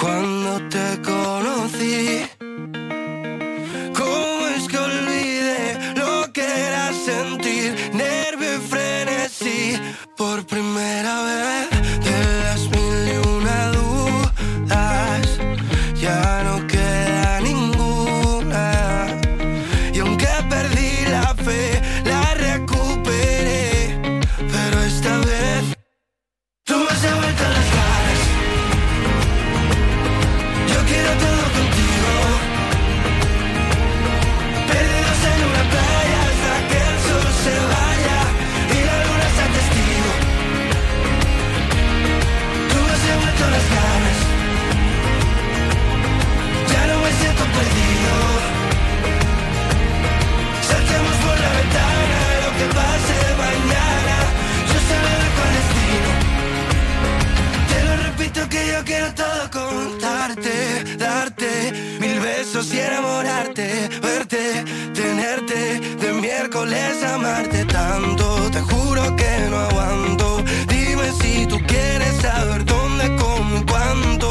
Cuando 0.00 0.66
te 0.70 1.02
conocí, 1.02 2.26
besos 62.48 62.72
y 62.72 62.80
enamorarte, 62.80 63.88
verte, 64.00 64.64
tenerte, 64.94 65.80
de 65.80 66.12
miércoles 66.14 67.02
amarte 67.04 67.64
tanto. 67.66 68.50
Te 68.50 68.60
juro 68.60 69.16
que 69.16 69.48
no 69.50 69.58
aguanto. 69.58 70.42
Dime 70.66 71.12
si 71.20 71.46
tú 71.46 71.58
quieres 71.66 72.14
saber 72.22 72.64
dónde, 72.64 73.16
cómo 73.16 73.58
y 73.58 73.64
cuándo. 73.64 74.27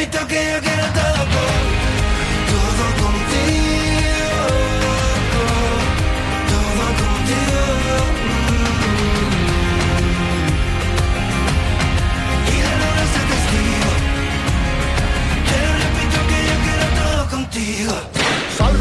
Repito 0.00 0.26
que 0.28 0.34
yo 0.34 0.60
quiero 0.62 0.84
todo 0.94 1.19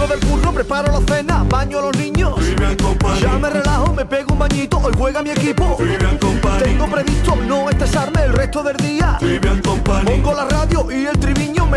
del 0.10 0.20
curro, 0.22 0.52
preparo 0.52 0.92
la 0.92 1.16
cena, 1.16 1.46
baño 1.48 1.78
a 1.78 1.82
los 1.84 1.96
niños. 1.96 2.34
Ya 3.22 3.38
me 3.38 3.50
relajo, 3.50 3.94
me 3.94 4.06
pego 4.06 4.34
un 4.34 4.40
bañito, 4.40 4.80
hoy 4.80 4.92
juega 4.98 5.22
mi 5.22 5.30
equipo. 5.30 5.78
Tengo 6.64 6.88
previsto 6.88 7.36
no 7.48 7.70
estresarme 7.70 8.24
el 8.24 8.34
resto 8.34 8.64
del 8.64 8.78
día. 8.78 9.20
Pongo 10.06 10.34
la 10.34 10.46
radio 10.46 10.88
y 10.92 11.06
el 11.06 11.18
triviño 11.20 11.68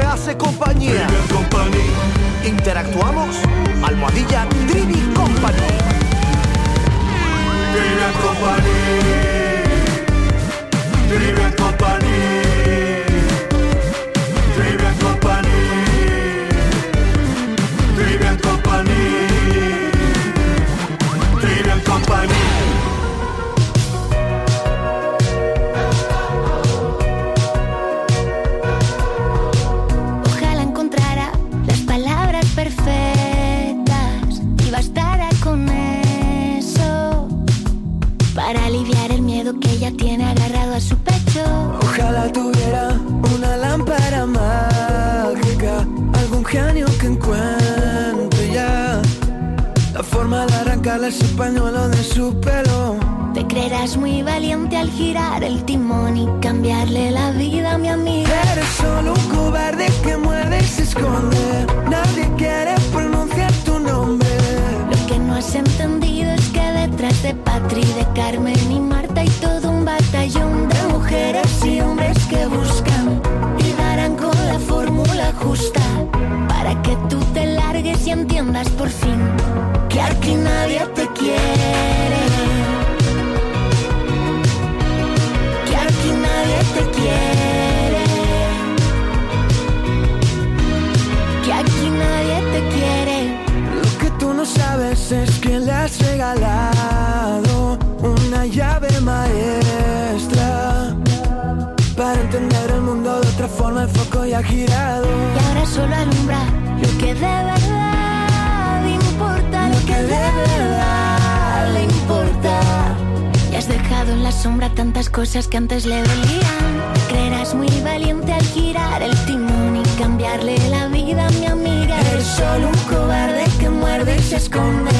dejado 114.32 114.50
en 114.50 114.60
la 114.60 114.70
sombra 114.70 114.74
tantas 114.74 115.08
cosas 115.08 115.48
que 115.48 115.56
antes 115.56 115.86
le 115.86 116.02
dolían. 116.02 116.82
Creerás 117.08 117.54
muy 117.54 117.68
valiente 117.82 118.32
al 118.32 118.44
girar 118.44 119.02
el 119.02 119.16
timón 119.26 119.76
y 119.76 119.82
cambiarle 119.98 120.56
la 120.70 120.88
vida 120.88 121.26
a 121.26 121.30
mi 121.30 121.46
amiga. 121.46 121.98
Eres 122.12 122.26
solo 122.26 122.68
un 122.68 122.78
cobarde 122.88 123.44
que 123.58 123.68
muerde 123.68 124.16
y 124.16 124.22
se 124.22 124.36
esconde. 124.36 124.90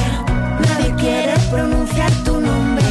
Nadie 0.59 0.93
quiere 0.95 1.33
pronunciar 1.51 2.11
tu 2.23 2.39
nombre. 2.39 2.85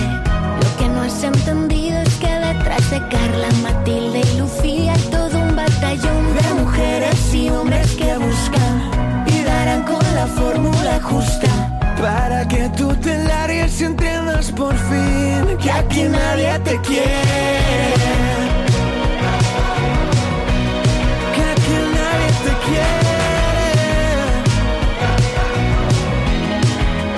Lo 0.62 0.76
que 0.78 0.88
no 0.88 1.03
has 1.03 1.22
entendido 1.22 1.99
es 2.01 2.14
que 2.16 2.28
detrás 2.28 2.90
de 2.90 2.99
Carla, 3.09 3.49
Matilde 3.62 4.20
y 4.20 4.38
Lucía 4.38 4.95
hay 4.95 5.03
todo 5.11 5.38
un 5.38 5.57
batallón 5.57 6.34
de 6.36 6.62
mujeres 6.62 7.34
y 7.34 7.49
hombres 7.51 7.93
que 7.93 8.16
buscan 8.18 8.90
y 9.26 9.43
darán 9.43 9.82
con 9.84 10.05
la 10.14 10.26
fórmula 10.26 11.01
justa. 11.03 11.71
Para 12.03 12.48
que 12.48 12.68
tú 12.76 12.92
te 12.96 13.16
largues 13.22 13.80
y 13.80 13.84
entiendas 13.84 14.50
por 14.50 14.74
fin 14.76 15.57
que 15.62 15.70
aquí 15.70 16.03
nadie 16.03 16.59
te 16.64 16.76
quiere. 16.80 17.94
Que 21.32 21.42
aquí 21.53 21.76
nadie 21.94 22.30
te 22.42 22.53
quiere. 22.66 23.18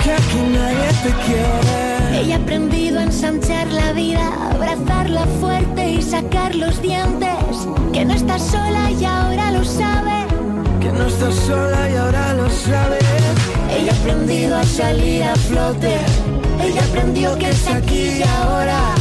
Que 0.03 0.11
aquí 0.13 0.41
nadie 0.53 0.89
te 1.01 1.11
quiere. 1.25 2.21
Ella 2.21 2.35
ha 2.35 2.39
aprendido 2.39 2.99
a 2.99 3.03
ensanchar 3.05 3.65
la 3.69 3.91
vida, 3.91 4.31
abrazarla 4.51 5.25
fuerte 5.41 5.93
y 5.93 6.01
sacar 6.03 6.53
los 6.53 6.79
dientes. 6.79 7.67
Que 7.91 8.05
no 8.05 8.13
estás 8.13 8.43
sola 8.43 8.91
y 8.91 9.03
ahora 9.03 9.49
lo 9.49 9.63
sabe. 9.63 10.27
Que 10.79 10.91
no 10.91 11.07
estás 11.07 11.33
sola 11.33 11.89
y 11.89 11.95
ahora 11.95 12.33
lo 12.35 12.47
sabes. 12.51 13.54
Ella 13.69 13.91
ha 13.91 13.95
aprendido 13.95 14.57
a 14.57 14.63
salir 14.63 15.23
a 15.23 15.35
flote. 15.35 15.97
Ella 16.61 16.81
aprendió 16.89 17.37
que 17.37 17.49
es 17.49 17.67
aquí 17.67 18.19
y 18.19 18.23
ahora. 18.23 18.95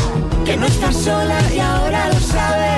Que 0.44 0.56
no 0.56 0.66
estás 0.66 0.96
sola 0.96 1.38
y 1.54 1.58
ahora 1.58 2.08
lo 2.08 2.20
sabe. 2.20 2.72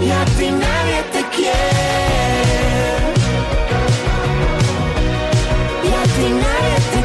Y 0.00 0.10
a 0.10 0.24
ti 0.36 0.50
nadie 0.50 1.02
te 1.12 1.22
quiere. 1.36 2.02
Y 5.84 5.90
ti 6.16 6.28
nadie 6.44 7.01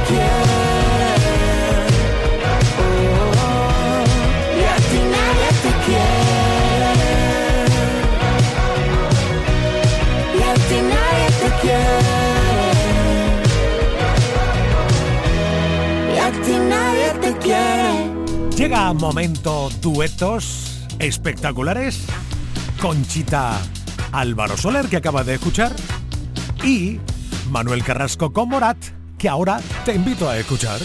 Llega 18.55 18.93
momento 18.93 19.69
duetos 19.81 20.87
espectaculares. 20.99 22.05
Conchita 22.81 23.59
Álvaro 24.11 24.55
Soler, 24.55 24.87
que 24.87 24.97
acaba 24.97 25.23
de 25.23 25.35
escuchar, 25.35 25.73
y 26.63 26.99
Manuel 27.49 27.83
Carrasco 27.83 28.31
con 28.31 28.49
Morat, 28.49 28.77
que 29.17 29.27
ahora 29.29 29.59
te 29.85 29.93
invito 29.93 30.29
a 30.29 30.37
escuchar. 30.37 30.79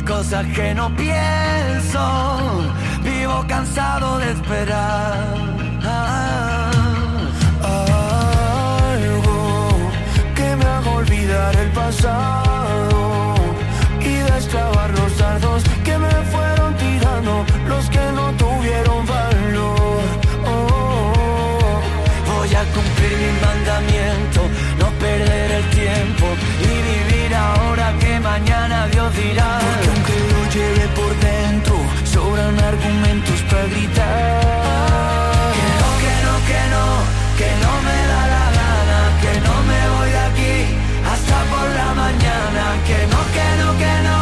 Cosas 0.00 0.46
que 0.54 0.74
no 0.74 0.94
pienso. 0.96 2.70
Vivo 3.02 3.44
cansado 3.46 4.18
de 4.18 4.32
esperar. 4.32 5.34
Algo 8.92 9.68
que 10.34 10.56
me 10.56 10.64
haga 10.64 10.90
olvidar 10.90 11.56
el 11.56 11.70
pasado 11.72 13.34
y 14.00 14.14
destrabar 14.32 14.90
los 14.98 15.18
dardos 15.18 15.62
que 15.84 15.98
me 15.98 16.10
fueron 16.32 16.74
tirando 16.76 17.44
los 17.68 17.90
que 17.90 18.12
no 18.14 18.32
tuvieron 18.32 19.06
valor. 19.06 20.02
Oh, 20.46 21.80
voy 22.34 22.54
a 22.54 22.64
cumplir 22.76 23.12
mi 23.24 23.32
mandamiento, 23.46 24.40
no 24.78 24.88
perder 24.98 25.50
el 25.50 25.64
tiempo 25.70 26.26
ahora 27.42 27.86
que 28.00 28.12
mañana 28.20 28.86
Dios 28.88 29.08
dirá. 29.16 29.50
Porque 29.64 29.88
aunque 29.92 30.16
lo 30.32 30.40
lleve 30.56 30.86
por 30.98 31.12
dentro, 31.30 31.74
sobran 32.14 32.56
argumentos 32.72 33.38
para 33.50 33.64
gritar. 33.74 35.52
Que 35.56 35.68
no, 35.80 35.90
que 36.02 36.14
no, 36.26 36.34
que 36.48 36.60
no, 36.74 36.84
que 37.40 37.50
no 37.64 37.72
me 37.86 37.98
da 38.12 38.22
la 38.34 38.46
gana, 38.60 38.98
que 39.22 39.32
no 39.46 39.54
me 39.70 39.80
voy 39.94 40.10
de 40.16 40.22
aquí 40.30 40.56
hasta 41.12 41.36
por 41.52 41.66
la 41.80 41.88
mañana. 42.04 42.64
Que 42.88 42.98
no, 43.12 43.20
que 43.36 43.48
no, 43.60 43.68
que 43.82 43.94
no, 44.08 44.20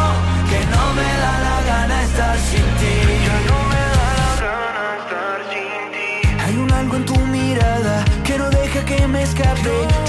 que 0.51 0.59
no 0.73 0.83
me 0.97 1.09
da 1.23 1.33
la 1.47 1.57
gana 1.69 1.95
estar 2.07 2.37
sin 2.49 2.67
ti. 2.79 2.95
Que 3.27 3.37
no 3.49 3.57
me 3.71 3.83
da 3.97 4.09
la 4.21 4.31
gana 4.45 4.85
estar 5.01 5.39
sin 5.51 5.81
ti. 5.93 6.09
Hay 6.43 6.55
un 6.63 6.69
algo 6.71 6.95
en 6.99 7.05
tu 7.05 7.17
mirada 7.37 7.95
que 8.25 8.37
no 8.37 8.49
deja 8.49 8.79
que 8.85 9.07
me 9.07 9.23
escape. 9.23 10.00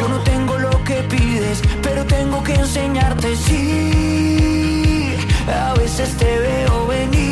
Pero 1.82 2.04
tengo 2.04 2.42
que 2.42 2.54
enseñarte. 2.54 3.36
Sí, 3.36 5.16
a 5.48 5.74
veces 5.74 6.16
te 6.16 6.38
veo 6.38 6.86
venir. 6.86 7.22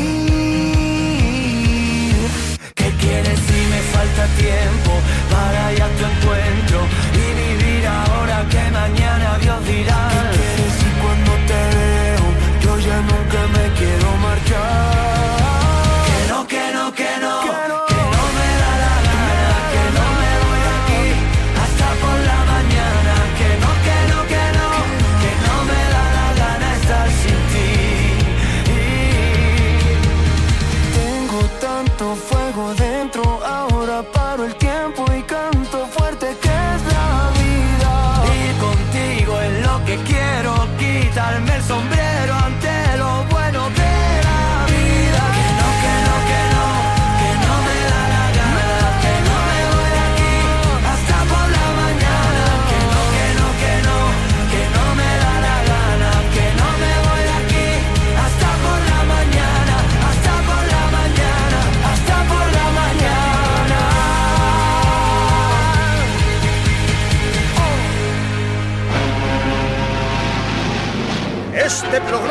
¿Qué 2.75 2.89
quieres 2.99 3.39
si 3.39 3.59
me 3.73 3.81
falta 3.93 4.25
tiempo 4.37 4.91
para 5.29 5.73
ir 5.73 5.81
a 5.81 5.89
tu 5.97 6.03
encuentro 6.13 6.79
y 7.13 7.25
vivir 7.41 7.87
ahora 7.87 8.45
que 8.49 8.63
mañana 8.71 9.37
Dios 9.39 9.65
dirá? 9.65 10.30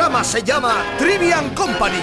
Programa 0.01 0.23
se 0.23 0.41
llama 0.41 0.83
Trivian 0.97 1.51
Company. 1.51 2.01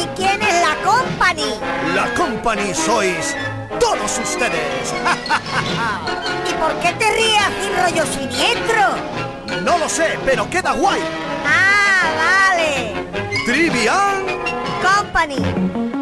¿Y 0.00 0.06
quién 0.14 0.40
es 0.40 0.60
la 0.60 0.76
company? 0.88 1.58
La 1.92 2.14
Company 2.14 2.72
sois 2.72 3.36
todos 3.80 4.20
ustedes. 4.22 4.94
¿Y 6.48 6.52
por 6.54 6.72
qué 6.78 6.92
te 6.92 7.10
ríes 7.10 7.42
así 7.42 7.68
rollo 7.82 8.06
siniestro? 8.06 9.60
No 9.64 9.76
lo 9.76 9.88
sé, 9.88 10.20
pero 10.24 10.48
queda 10.48 10.70
guay. 10.70 11.00
Ah, 11.44 12.52
vale. 12.54 12.94
Trivian 13.44 14.24
Company. 14.80 16.01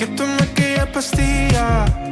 Que 0.00 0.06
tomé 0.06 0.42
aquella 0.42 0.86
pastilla. 0.90 2.09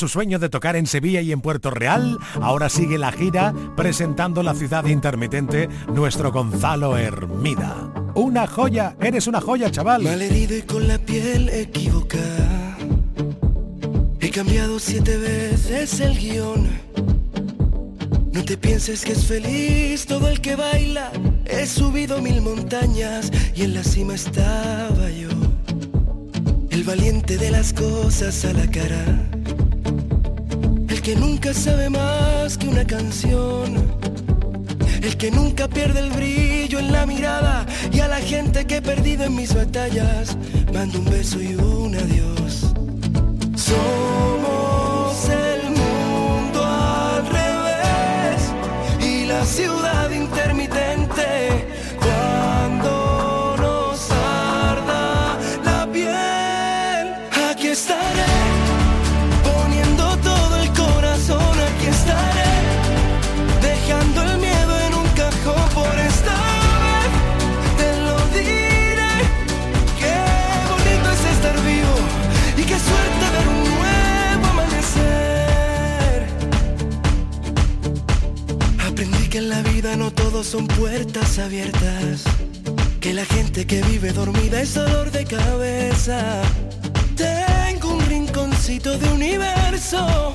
Su 0.00 0.08
sueño 0.08 0.38
de 0.38 0.48
tocar 0.48 0.76
en 0.76 0.86
Sevilla 0.86 1.20
y 1.20 1.30
en 1.30 1.42
Puerto 1.42 1.70
Real, 1.70 2.16
ahora 2.40 2.70
sigue 2.70 2.96
la 2.96 3.12
gira 3.12 3.52
presentando 3.76 4.42
la 4.42 4.54
ciudad 4.54 4.86
intermitente 4.86 5.68
nuestro 5.92 6.32
Gonzalo 6.32 6.96
Hermida. 6.96 7.92
Una 8.14 8.46
joya, 8.46 8.96
eres 8.98 9.26
una 9.26 9.42
joya, 9.42 9.70
chaval. 9.70 10.02
Malherido 10.02 10.56
y 10.56 10.62
con 10.62 10.88
la 10.88 10.96
piel 10.96 11.50
equivocada. 11.50 12.78
He 14.20 14.30
cambiado 14.30 14.78
siete 14.78 15.18
veces 15.18 16.00
el 16.00 16.18
guion. 16.18 16.66
No 18.32 18.42
te 18.42 18.56
pienses 18.56 19.04
que 19.04 19.12
es 19.12 19.26
feliz 19.26 20.06
todo 20.06 20.28
el 20.28 20.40
que 20.40 20.56
baila. 20.56 21.12
He 21.44 21.66
subido 21.66 22.22
mil 22.22 22.40
montañas 22.40 23.30
y 23.54 23.64
en 23.64 23.74
la 23.74 23.84
cima 23.84 24.14
estaba 24.14 25.10
yo. 25.10 25.28
El 26.70 26.84
valiente 26.84 27.36
de 27.36 27.50
las 27.50 27.74
cosas 27.74 28.46
a 28.46 28.54
la 28.54 28.66
cara. 28.66 29.29
El 31.00 31.14
que 31.14 31.16
nunca 31.16 31.54
sabe 31.54 31.88
más 31.88 32.58
que 32.58 32.68
una 32.68 32.86
canción. 32.86 33.90
El 35.00 35.16
que 35.16 35.30
nunca 35.30 35.66
pierde 35.66 36.00
el 36.00 36.10
brillo 36.10 36.78
en 36.78 36.92
la 36.92 37.06
mirada 37.06 37.64
y 37.90 38.00
a 38.00 38.08
la 38.08 38.18
gente 38.18 38.66
que 38.66 38.76
he 38.76 38.82
perdido 38.82 39.24
en 39.24 39.34
mis 39.34 39.54
batallas 39.54 40.36
mando 40.74 40.98
un 40.98 41.06
beso 41.06 41.40
y 41.40 41.54
un 41.54 41.96
adiós. 41.96 42.74
Somos 43.56 45.28
el 45.30 45.70
mundo 45.70 46.62
al 46.66 47.26
revés 47.28 48.52
y 49.00 49.24
la 49.24 49.42
ciudad 49.46 50.10
intermitente 50.10 50.99
en 79.40 79.48
la 79.48 79.62
vida 79.62 79.96
no 79.96 80.10
todos 80.10 80.46
son 80.46 80.66
puertas 80.66 81.38
abiertas, 81.38 82.24
que 83.00 83.14
la 83.14 83.24
gente 83.24 83.66
que 83.66 83.80
vive 83.82 84.12
dormida 84.12 84.60
es 84.60 84.74
dolor 84.74 85.10
de 85.10 85.24
cabeza. 85.24 86.42
Tengo 87.16 87.94
un 87.94 88.00
rinconcito 88.06 88.98
de 88.98 89.08
universo 89.08 90.34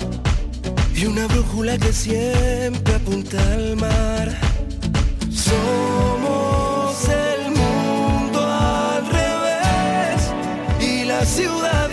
y 0.96 1.06
una 1.06 1.28
brújula 1.28 1.78
que 1.78 1.94
siempre 1.94 2.96
apunta 2.96 3.38
al 3.54 3.76
mar. 3.76 4.28
Somos 5.32 6.96
el 7.08 7.52
mundo 7.52 8.40
al 8.44 9.06
revés 9.20 10.32
y 10.80 11.06
la 11.06 11.24
ciudad 11.26 11.85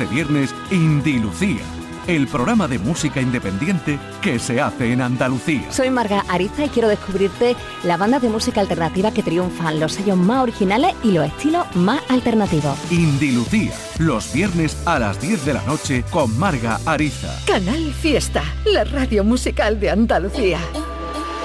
este 0.00 0.14
viernes 0.14 0.54
Indilucía, 0.70 1.60
el 2.06 2.26
programa 2.26 2.66
de 2.66 2.78
música 2.78 3.20
independiente 3.20 3.98
que 4.22 4.38
se 4.38 4.58
hace 4.58 4.92
en 4.92 5.02
Andalucía. 5.02 5.70
Soy 5.70 5.90
Marga 5.90 6.24
Ariza 6.28 6.64
y 6.64 6.68
quiero 6.70 6.88
descubrirte 6.88 7.54
la 7.84 7.98
banda 7.98 8.18
de 8.18 8.30
música 8.30 8.62
alternativa 8.62 9.12
que 9.12 9.22
triunfan, 9.22 9.78
los 9.78 9.92
sellos 9.92 10.16
más 10.16 10.42
originales 10.42 10.94
y 11.04 11.10
los 11.12 11.26
estilos 11.26 11.66
más 11.76 12.00
alternativos. 12.08 12.78
Indilucía, 12.90 13.74
los 13.98 14.32
viernes 14.32 14.80
a 14.86 14.98
las 14.98 15.20
10 15.20 15.44
de 15.44 15.52
la 15.52 15.62
noche 15.64 16.02
con 16.10 16.38
Marga 16.38 16.80
Ariza. 16.86 17.36
Canal 17.46 17.92
Fiesta, 17.92 18.42
la 18.64 18.84
radio 18.84 19.22
musical 19.22 19.78
de 19.80 19.90
Andalucía. 19.90 20.60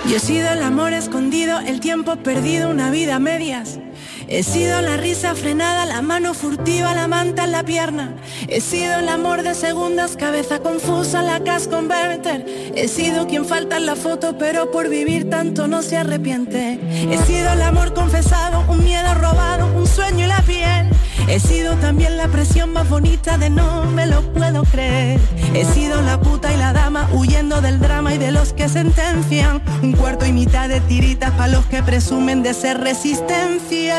Yo 0.07 0.15
he 0.15 0.19
sido 0.19 0.49
el 0.49 0.61
amor 0.61 0.93
escondido, 0.93 1.59
el 1.59 1.81
tiempo 1.81 2.15
perdido, 2.17 2.69
una 2.69 2.89
vida 2.89 3.15
a 3.15 3.19
medias. 3.19 3.79
He 4.27 4.41
sido 4.43 4.81
la 4.81 4.97
risa 4.97 5.35
frenada, 5.35 5.85
la 5.85 6.01
mano 6.01 6.33
furtiva, 6.33 6.93
la 6.93 7.07
manta 7.07 7.43
en 7.43 7.51
la 7.51 7.63
pierna. 7.63 8.15
He 8.47 8.59
sido 8.59 8.95
el 8.95 9.07
amor 9.07 9.43
de 9.43 9.53
segundas, 9.53 10.15
cabeza 10.15 10.59
confusa, 10.59 11.21
la 11.21 11.43
cash 11.43 11.67
converter. 11.67 12.45
He 12.75 12.87
sido 12.87 13.27
quien 13.27 13.45
falta 13.45 13.77
en 13.77 13.85
la 13.85 13.95
foto, 13.95 14.37
pero 14.37 14.71
por 14.71 14.89
vivir 14.89 15.29
tanto 15.29 15.67
no 15.67 15.83
se 15.83 15.97
arrepiente. 15.97 16.79
He 17.11 17.17
sido 17.25 17.53
el 17.53 17.61
amor 17.61 17.93
confesado, 17.93 18.65
un 18.71 18.83
miedo 18.83 19.13
robado, 19.13 19.67
un 19.77 19.87
sueño 19.87 20.25
y 20.25 20.27
la 20.27 20.41
piel. 20.41 20.89
He 21.27 21.39
sido 21.39 21.75
también 21.77 22.17
la 22.17 22.27
presión 22.27 22.71
más 22.71 22.87
bonita 22.87 23.37
de 23.37 23.49
no 23.49 23.85
me 23.85 24.05
lo 24.05 24.21
puedo 24.33 24.63
creer. 24.63 25.19
He 25.53 25.65
sido 25.65 26.01
la 26.01 26.19
puta 26.19 26.53
y 26.53 26.57
la 26.57 26.71
dama 26.71 27.09
huyendo 27.13 27.61
del 27.61 27.79
drama 27.79 28.13
y 28.13 28.17
de 28.17 28.31
los 28.31 28.53
que 28.53 28.69
sentencian. 28.69 29.61
Un 29.81 29.93
cuarto 29.93 30.25
y 30.25 30.31
mitad 30.31 30.69
de 30.69 30.81
tiritas 30.81 31.31
para 31.31 31.47
los 31.47 31.65
que 31.65 31.81
presumen 31.81 32.43
de 32.43 32.53
ser 32.53 32.79
resistencia. 32.79 33.97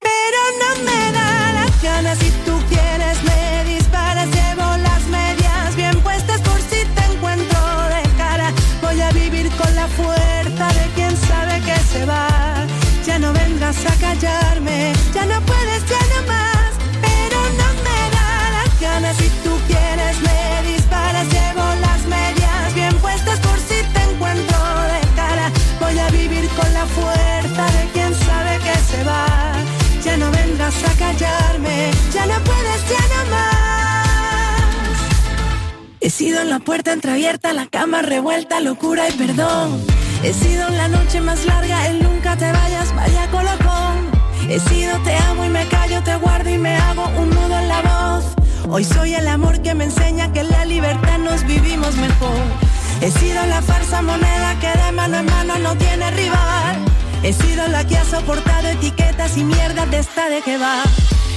Pero 0.00 0.40
no 0.58 0.84
me 0.84 1.12
da 1.12 1.52
las 1.52 1.82
ganas 1.82 2.18
si 2.18 2.30
tú 2.44 2.49
ya 32.20 32.26
no 32.26 32.44
puedes, 32.44 32.88
ya 32.88 33.00
no. 33.24 33.40
He 36.00 36.10
sido 36.10 36.44
la 36.44 36.58
puerta 36.58 36.92
entreabierta, 36.92 37.52
la 37.52 37.66
cama 37.66 38.02
revuelta, 38.02 38.60
locura 38.60 39.08
y 39.08 39.12
perdón. 39.12 39.82
He 40.22 40.32
sido 40.32 40.68
la 40.70 40.88
noche 40.88 41.20
más 41.20 41.44
larga, 41.46 41.86
el 41.88 42.02
nunca 42.02 42.36
te 42.36 42.50
vayas, 42.52 42.94
vaya 42.94 43.30
colocón. 43.30 44.10
He 44.48 44.58
sido 44.60 44.98
te 45.02 45.16
amo 45.16 45.44
y 45.44 45.48
me 45.48 45.66
callo, 45.68 46.02
te 46.02 46.16
guardo 46.16 46.50
y 46.50 46.58
me 46.58 46.76
hago 46.76 47.06
un 47.18 47.30
nudo 47.30 47.58
en 47.58 47.68
la 47.68 47.80
voz. 47.82 48.24
Hoy 48.68 48.84
soy 48.84 49.14
el 49.14 49.26
amor 49.28 49.62
que 49.62 49.74
me 49.74 49.84
enseña 49.84 50.32
que 50.32 50.40
en 50.40 50.50
la 50.50 50.64
libertad 50.64 51.18
nos 51.18 51.44
vivimos 51.46 51.96
mejor. 51.96 52.44
He 53.00 53.10
sido 53.10 53.46
la 53.46 53.62
falsa 53.62 54.02
moneda 54.02 54.58
que 54.60 54.78
de 54.78 54.92
mano 54.92 55.18
en 55.18 55.26
mano 55.26 55.58
no 55.58 55.74
tiene 55.76 56.10
rival. 56.10 56.76
He 57.22 57.32
sido 57.32 57.66
la 57.68 57.86
que 57.86 57.96
ha 57.96 58.04
soportado 58.04 58.68
etiquetas 58.68 59.36
y 59.36 59.44
mierdas 59.44 59.90
de 59.90 59.98
esta 59.98 60.28
de 60.28 60.40
que 60.42 60.58
va. 60.58 60.82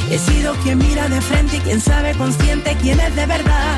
He 0.09 0.17
sido 0.17 0.53
quien 0.63 0.77
mira 0.77 1.07
de 1.09 1.21
frente 1.21 1.57
y 1.57 1.59
quien 1.59 1.81
sabe 1.81 2.13
consciente 2.15 2.77
quién 2.81 2.99
es 2.99 3.15
de 3.15 3.25
verdad. 3.25 3.77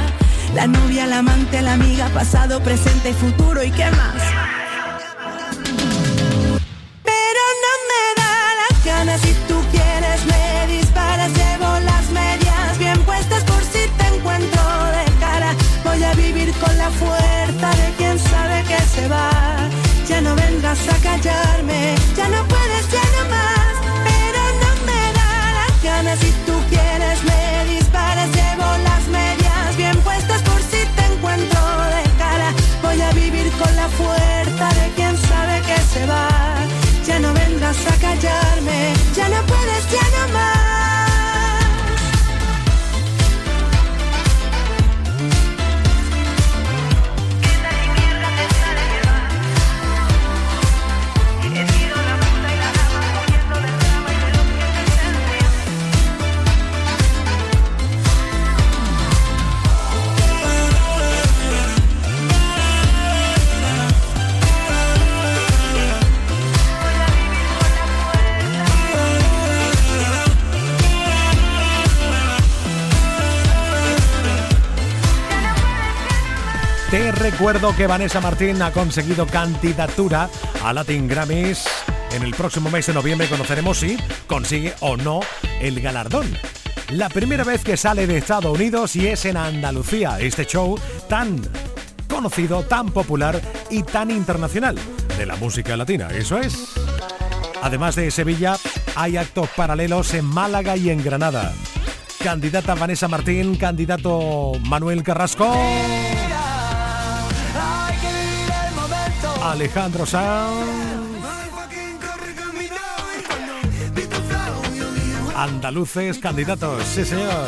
La 0.53 0.67
novia, 0.67 1.05
la 1.05 1.19
amante, 1.19 1.61
la 1.61 1.73
amiga, 1.73 2.09
pasado, 2.09 2.61
presente 2.61 3.09
y 3.09 3.13
futuro 3.13 3.63
y 3.63 3.71
qué 3.71 3.89
más. 3.91 4.64
Recuerdo 77.37 77.75
que 77.75 77.85
Vanessa 77.85 78.21
Martín 78.21 78.61
ha 78.61 78.71
conseguido 78.71 79.27
candidatura 79.27 80.29
a 80.63 80.71
Latin 80.71 81.05
Grammys. 81.05 81.65
En 82.13 82.23
el 82.23 82.33
próximo 82.33 82.69
mes 82.69 82.85
de 82.85 82.93
noviembre 82.93 83.27
conoceremos 83.27 83.77
si 83.77 83.97
consigue 84.25 84.73
o 84.79 84.95
no 84.95 85.19
el 85.59 85.81
galardón. 85.81 86.25
La 86.91 87.09
primera 87.09 87.43
vez 87.43 87.61
que 87.61 87.75
sale 87.75 88.07
de 88.07 88.19
Estados 88.19 88.57
Unidos 88.57 88.95
y 88.95 89.07
es 89.07 89.25
en 89.25 89.35
Andalucía, 89.35 90.17
este 90.21 90.45
show 90.45 90.79
tan 91.09 91.41
conocido, 92.07 92.63
tan 92.63 92.91
popular 92.91 93.41
y 93.69 93.83
tan 93.83 94.11
internacional 94.11 94.77
de 95.17 95.25
la 95.25 95.35
música 95.35 95.75
latina. 95.75 96.07
Eso 96.11 96.39
es. 96.39 96.71
Además 97.61 97.97
de 97.97 98.11
Sevilla, 98.11 98.55
hay 98.95 99.17
actos 99.17 99.49
paralelos 99.57 100.13
en 100.13 100.23
Málaga 100.23 100.77
y 100.77 100.89
en 100.89 101.03
Granada. 101.03 101.53
Candidata 102.23 102.75
Vanessa 102.75 103.09
Martín, 103.09 103.57
candidato 103.57 104.53
Manuel 104.61 105.03
Carrasco. 105.03 105.53
Alejandro 109.55 110.05
Sanz. 110.05 110.67
Andaluces 115.33 116.19
candidatos, 116.19 116.83
sí 116.83 117.05
señor. 117.05 117.47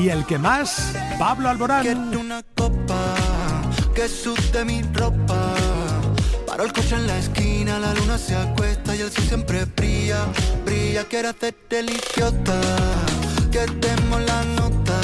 Y 0.00 0.08
el 0.08 0.24
que 0.24 0.38
más, 0.38 0.94
Pablo 1.18 1.50
Alborán. 1.50 2.16
una 2.16 2.42
copa 2.54 3.14
que 3.94 4.08
sude 4.08 4.64
mi 4.64 4.80
ropa. 4.94 5.52
Paro 6.46 6.64
el 6.64 6.72
coche 6.72 6.94
en 6.94 7.06
la 7.06 7.18
esquina, 7.18 7.78
la 7.80 7.92
luna 7.92 8.16
se 8.16 8.34
acuesta 8.34 8.96
y 8.96 9.02
el 9.02 9.12
sol 9.12 9.24
siempre 9.24 9.66
brilla, 9.66 10.24
brilla. 10.64 11.04
Quiero 11.04 11.28
hacerte 11.28 11.80
el 11.80 11.90
idiota, 11.90 12.58
que 13.52 13.66
demos 13.78 14.22
la 14.22 14.42
nota. 14.58 14.98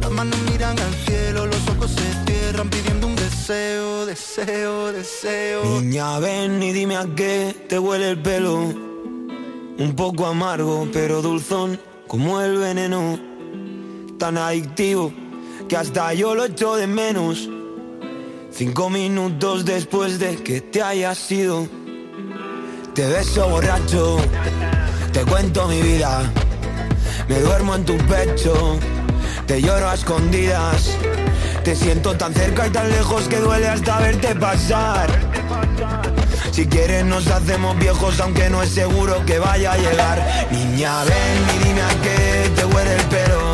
Las 0.00 0.10
manos 0.10 0.38
miran 0.50 0.76
al 0.76 1.05
deseo, 3.46 4.06
deseo, 4.06 4.92
deseo. 4.92 5.80
Niña, 5.80 6.18
ven 6.18 6.60
y 6.60 6.72
dime 6.72 6.96
a 6.96 7.06
qué 7.14 7.54
te 7.68 7.78
huele 7.78 8.10
el 8.10 8.20
pelo. 8.20 8.56
Un 8.58 9.94
poco 9.94 10.26
amargo, 10.26 10.88
pero 10.92 11.22
dulzón 11.22 11.78
como 12.08 12.40
el 12.40 12.56
veneno. 12.58 13.20
Tan 14.18 14.36
adictivo 14.36 15.12
que 15.68 15.76
hasta 15.76 16.12
yo 16.14 16.34
lo 16.34 16.46
echo 16.46 16.74
de 16.74 16.88
menos. 16.88 17.48
Cinco 18.50 18.90
minutos 18.90 19.64
después 19.64 20.18
de 20.18 20.42
que 20.42 20.60
te 20.60 20.82
hayas 20.82 21.30
ido. 21.30 21.68
Te 22.94 23.06
beso 23.06 23.48
borracho, 23.48 24.16
te 25.12 25.20
cuento 25.20 25.68
mi 25.68 25.82
vida. 25.82 26.32
Me 27.28 27.38
duermo 27.40 27.76
en 27.76 27.84
tu 27.84 27.96
pecho, 28.08 28.76
te 29.46 29.62
lloro 29.62 29.88
a 29.88 29.94
escondidas. 29.94 30.98
Te 31.66 31.74
siento 31.74 32.16
tan 32.16 32.32
cerca 32.32 32.68
y 32.68 32.70
tan 32.70 32.88
lejos 32.88 33.26
que 33.26 33.40
duele 33.40 33.66
hasta 33.66 33.98
verte 33.98 34.36
pasar. 34.36 35.08
Si 36.52 36.64
quieres 36.68 37.04
nos 37.04 37.26
hacemos 37.26 37.76
viejos 37.76 38.20
aunque 38.20 38.48
no 38.48 38.62
es 38.62 38.70
seguro 38.70 39.26
que 39.26 39.40
vaya 39.40 39.72
a 39.72 39.76
llegar. 39.76 40.46
Niña, 40.52 41.02
ven 41.02 41.56
y 41.56 41.64
dime 41.64 41.82
a 41.82 41.88
qué 42.04 42.50
te 42.54 42.64
huele 42.66 42.94
el 42.94 43.02
pelo. 43.06 43.52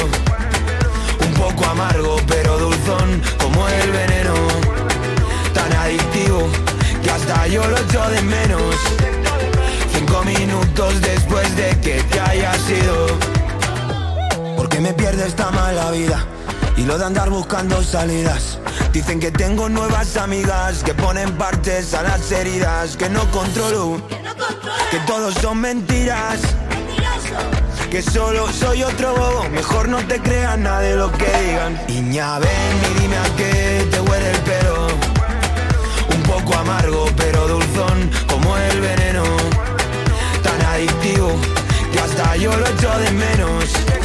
Un 1.27 1.33
poco 1.33 1.65
amargo 1.65 2.17
pero 2.29 2.59
dulzón 2.59 3.23
como 3.41 3.67
el 3.67 3.91
veneno. 3.91 4.35
Tan 5.55 5.73
adictivo 5.73 6.51
que 7.03 7.11
hasta 7.11 7.47
yo 7.47 7.67
lo 7.67 7.79
echo 7.79 8.11
de 8.11 8.21
menos. 8.21 8.75
Cinco 9.91 10.23
minutos 10.23 11.01
después 11.01 11.57
de 11.57 11.81
que 11.81 12.03
te 12.03 12.21
haya 12.21 12.53
sido. 12.59 13.07
Porque 14.55 14.81
me 14.81 14.93
pierde 14.93 15.27
esta 15.27 15.51
mala 15.51 15.91
vida 15.93 16.27
y 16.77 16.85
lo 16.85 16.99
de 16.99 17.05
andar 17.05 17.31
buscando 17.31 17.83
salidas. 17.83 18.59
Dicen 18.93 19.21
que 19.21 19.31
tengo 19.31 19.69
nuevas 19.69 20.17
amigas 20.17 20.83
que 20.83 20.95
ponen 20.95 21.33
partes 21.37 21.95
a 21.95 22.03
las 22.03 22.31
heridas 22.33 22.97
que 22.97 23.09
no 23.09 23.31
controlo, 23.31 24.01
que 24.91 24.99
todos 25.07 25.35
son 25.35 25.61
mentiras. 25.61 26.41
Que 27.91 28.01
solo 28.01 28.51
soy 28.51 28.83
otro 28.83 29.15
bobo, 29.15 29.49
mejor 29.51 29.89
no 29.89 29.99
te 30.07 30.19
creas 30.19 30.59
nada 30.59 30.81
de 30.81 30.97
lo 30.97 31.13
que 31.13 31.27
digan. 31.45 31.79
Niña, 31.89 32.39
ven 32.39 32.51
y 32.91 33.01
dime 33.01 33.17
a 33.19 33.37
qué 33.37 33.87
te 33.91 34.01
huele 34.01 34.31
el 34.31 34.39
pelo. 34.39 34.87
Un 36.15 36.23
poco 36.23 36.55
amargo, 36.55 37.07
pero 37.17 37.49
dulzón 37.49 38.11
como 38.29 38.57
el 38.57 38.81
veneno. 38.81 39.25
Tan 40.43 40.63
adictivo 40.63 41.33
que 41.93 41.99
hasta 42.01 42.37
yo 42.37 42.57
lo 42.57 42.67
echo 42.67 42.99
de 42.99 43.11
menos. 43.11 44.02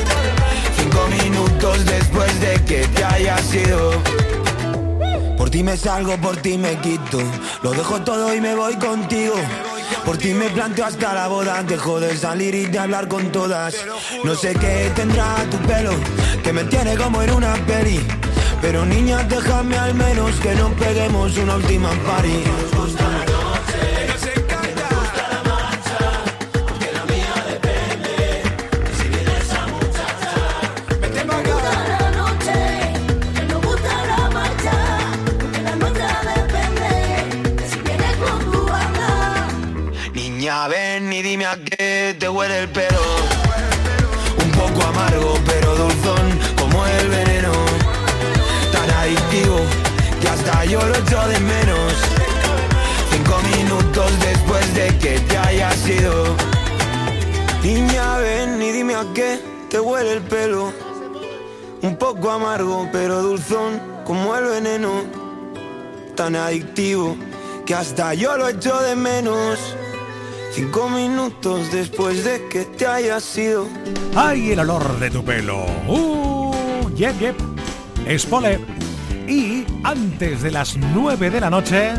Minutos 1.58 1.86
después 1.86 2.40
de 2.40 2.54
que 2.66 2.88
te 2.88 3.04
haya 3.04 3.36
sido. 3.40 3.92
Por 5.38 5.50
ti 5.50 5.64
me 5.64 5.76
salgo, 5.76 6.16
por 6.18 6.38
ti 6.38 6.56
me 6.56 6.80
quito. 6.82 7.20
Lo 7.64 7.72
dejo 7.72 8.00
todo 8.02 8.32
y 8.36 8.40
me 8.40 8.54
voy 8.54 8.76
contigo. 8.76 9.34
Por 10.06 10.20
ti 10.20 10.36
me 10.36 10.52
planteo 10.52 10.86
hasta 10.86 11.16
la 11.16 11.28
boda. 11.28 11.64
Dejo 11.64 12.00
de 12.00 12.16
salir 12.16 12.54
y 12.54 12.68
de 12.68 12.78
hablar 12.78 13.08
con 13.08 13.32
todas. 13.32 13.74
No 14.24 14.36
sé 14.36 14.54
qué 14.54 14.92
tendrá 14.96 15.36
tu 15.50 15.58
pelo, 15.66 15.94
que 16.44 16.54
me 16.54 16.64
tiene 16.66 16.96
como 16.96 17.24
en 17.24 17.34
una 17.34 17.56
peli. 17.66 18.06
Pero 18.62 18.86
niña, 18.86 19.24
déjame 19.24 19.78
al 19.78 19.96
menos 19.96 20.36
que 20.36 20.54
nos 20.54 20.72
peguemos 20.74 21.36
una 21.38 21.56
última 21.56 21.90
party. 22.06 22.44
Y 41.18 41.24
dime 41.24 41.48
a 41.48 41.58
qué 41.58 42.16
te 42.20 42.30
huele 42.30 42.60
el 42.60 42.70
pelo. 42.70 43.02
Un 44.44 44.52
poco 44.52 44.84
amargo, 44.84 45.34
pero 45.48 45.76
dulzón 45.76 46.40
como 46.60 46.86
el 46.86 47.10
veneno. 47.10 47.52
Tan 48.72 48.88
adictivo 48.92 49.60
que 50.22 50.28
hasta 50.28 50.66
yo 50.66 50.80
lo 50.80 50.94
echo 50.94 51.28
de 51.28 51.40
menos. 51.40 51.94
Cinco 53.12 53.36
minutos 53.58 54.12
después 54.20 54.76
de 54.76 54.96
que 55.00 55.20
te 55.22 55.38
haya 55.40 55.72
sido. 55.72 56.36
Niña, 57.64 58.18
ven 58.20 58.62
y 58.62 58.72
dime 58.72 58.94
a 58.94 59.06
qué 59.16 59.40
te 59.72 59.80
huele 59.80 60.14
el 60.14 60.22
pelo. 60.22 60.72
Un 61.82 61.96
poco 61.96 62.30
amargo, 62.30 62.88
pero 62.92 63.24
dulzón 63.24 63.82
como 64.06 64.36
el 64.36 64.46
veneno. 64.46 64.92
Tan 66.16 66.36
adictivo 66.36 67.18
que 67.66 67.74
hasta 67.74 68.14
yo 68.14 68.38
lo 68.38 68.50
echo 68.50 68.80
de 68.82 68.96
menos. 68.96 69.77
Cinco 70.58 70.90
minutos 70.90 71.72
después 71.72 72.24
de 72.24 72.48
que 72.48 72.66
te 72.66 72.88
haya 72.88 73.20
sido. 73.20 73.68
¡Ay, 74.16 74.54
el 74.54 74.60
olor 74.62 75.00
de 75.00 75.12
tu 75.12 75.24
pelo! 75.24 75.68
¡Uh! 75.88 76.90
¡Yep, 76.96 77.20
yep! 77.20 77.36
Y 79.28 79.66
antes 79.84 80.42
de 80.42 80.50
las 80.50 80.76
9 80.76 81.30
de 81.30 81.40
la 81.42 81.52
noche, 81.52 81.92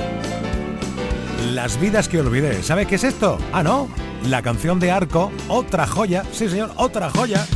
las 1.53 1.79
vidas 1.79 2.09
que 2.09 2.19
olvidé. 2.19 2.65
¿Sabe 2.65 2.87
qué 2.87 2.97
es 2.97 3.05
esto? 3.05 3.39
Ah, 3.53 3.63
no. 3.63 3.89
La 4.25 4.43
canción 4.43 4.81
de 4.81 4.91
Arco, 4.91 5.31
otra 5.47 5.87
joya. 5.87 6.25
Sí, 6.33 6.49
señor, 6.49 6.73
otra 6.75 7.11
joya. 7.11 7.47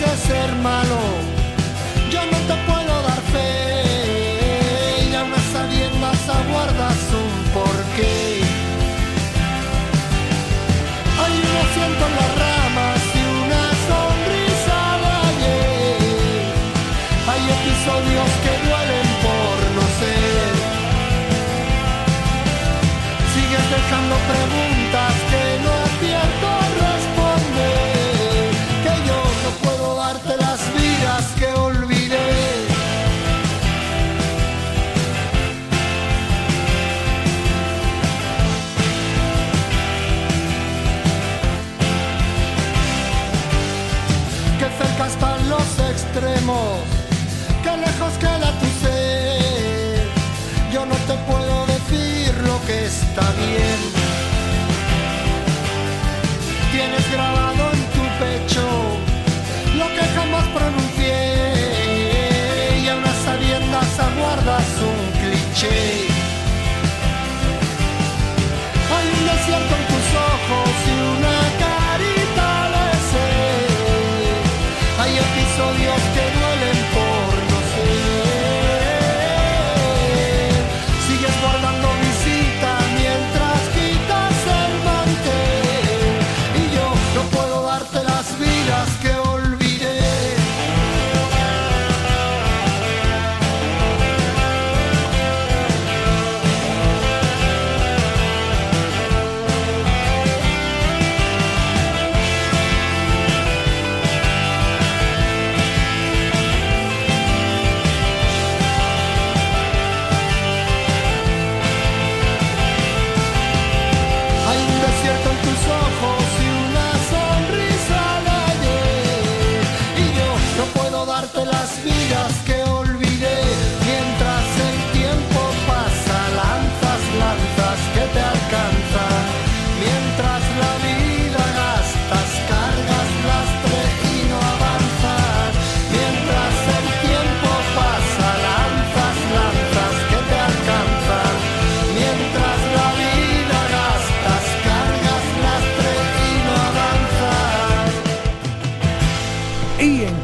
Ser 0.00 0.52
malo, 0.56 0.98
yo 2.10 2.20
no 2.26 2.38
te 2.48 2.54
puedo 2.66 3.02
dar 3.02 3.20
fe. 3.32 5.08
Y 5.10 5.14
aún 5.14 5.32
a 5.32 5.42
sabiendas 5.52 6.28
aguardas 6.28 6.98
un 7.22 7.52
porqué. 7.52 8.40
Hay 11.22 11.32
un 11.32 11.56
asiento 11.64 12.06
en 12.06 12.16
las 12.16 12.38
ramas 12.38 12.53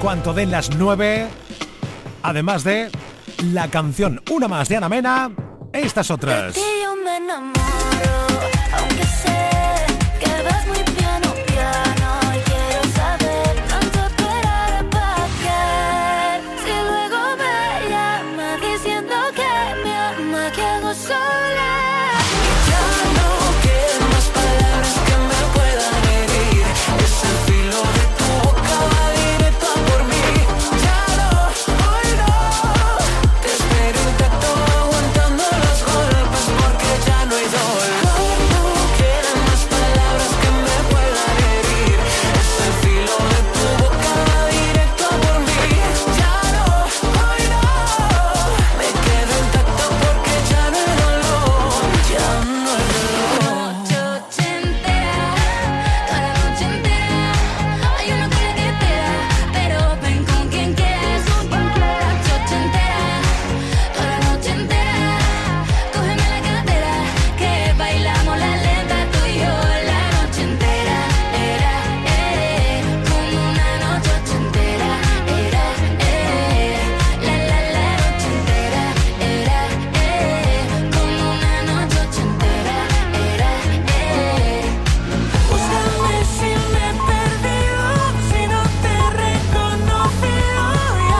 cuanto 0.00 0.32
den 0.32 0.50
las 0.50 0.74
9. 0.76 1.28
Además 2.22 2.64
de 2.64 2.90
la 3.52 3.68
canción 3.68 4.22
Una 4.30 4.48
más 4.48 4.68
de 4.68 4.76
Ana 4.76 4.88
Mena, 4.88 5.30
estas 5.72 6.10
otras. 6.10 6.56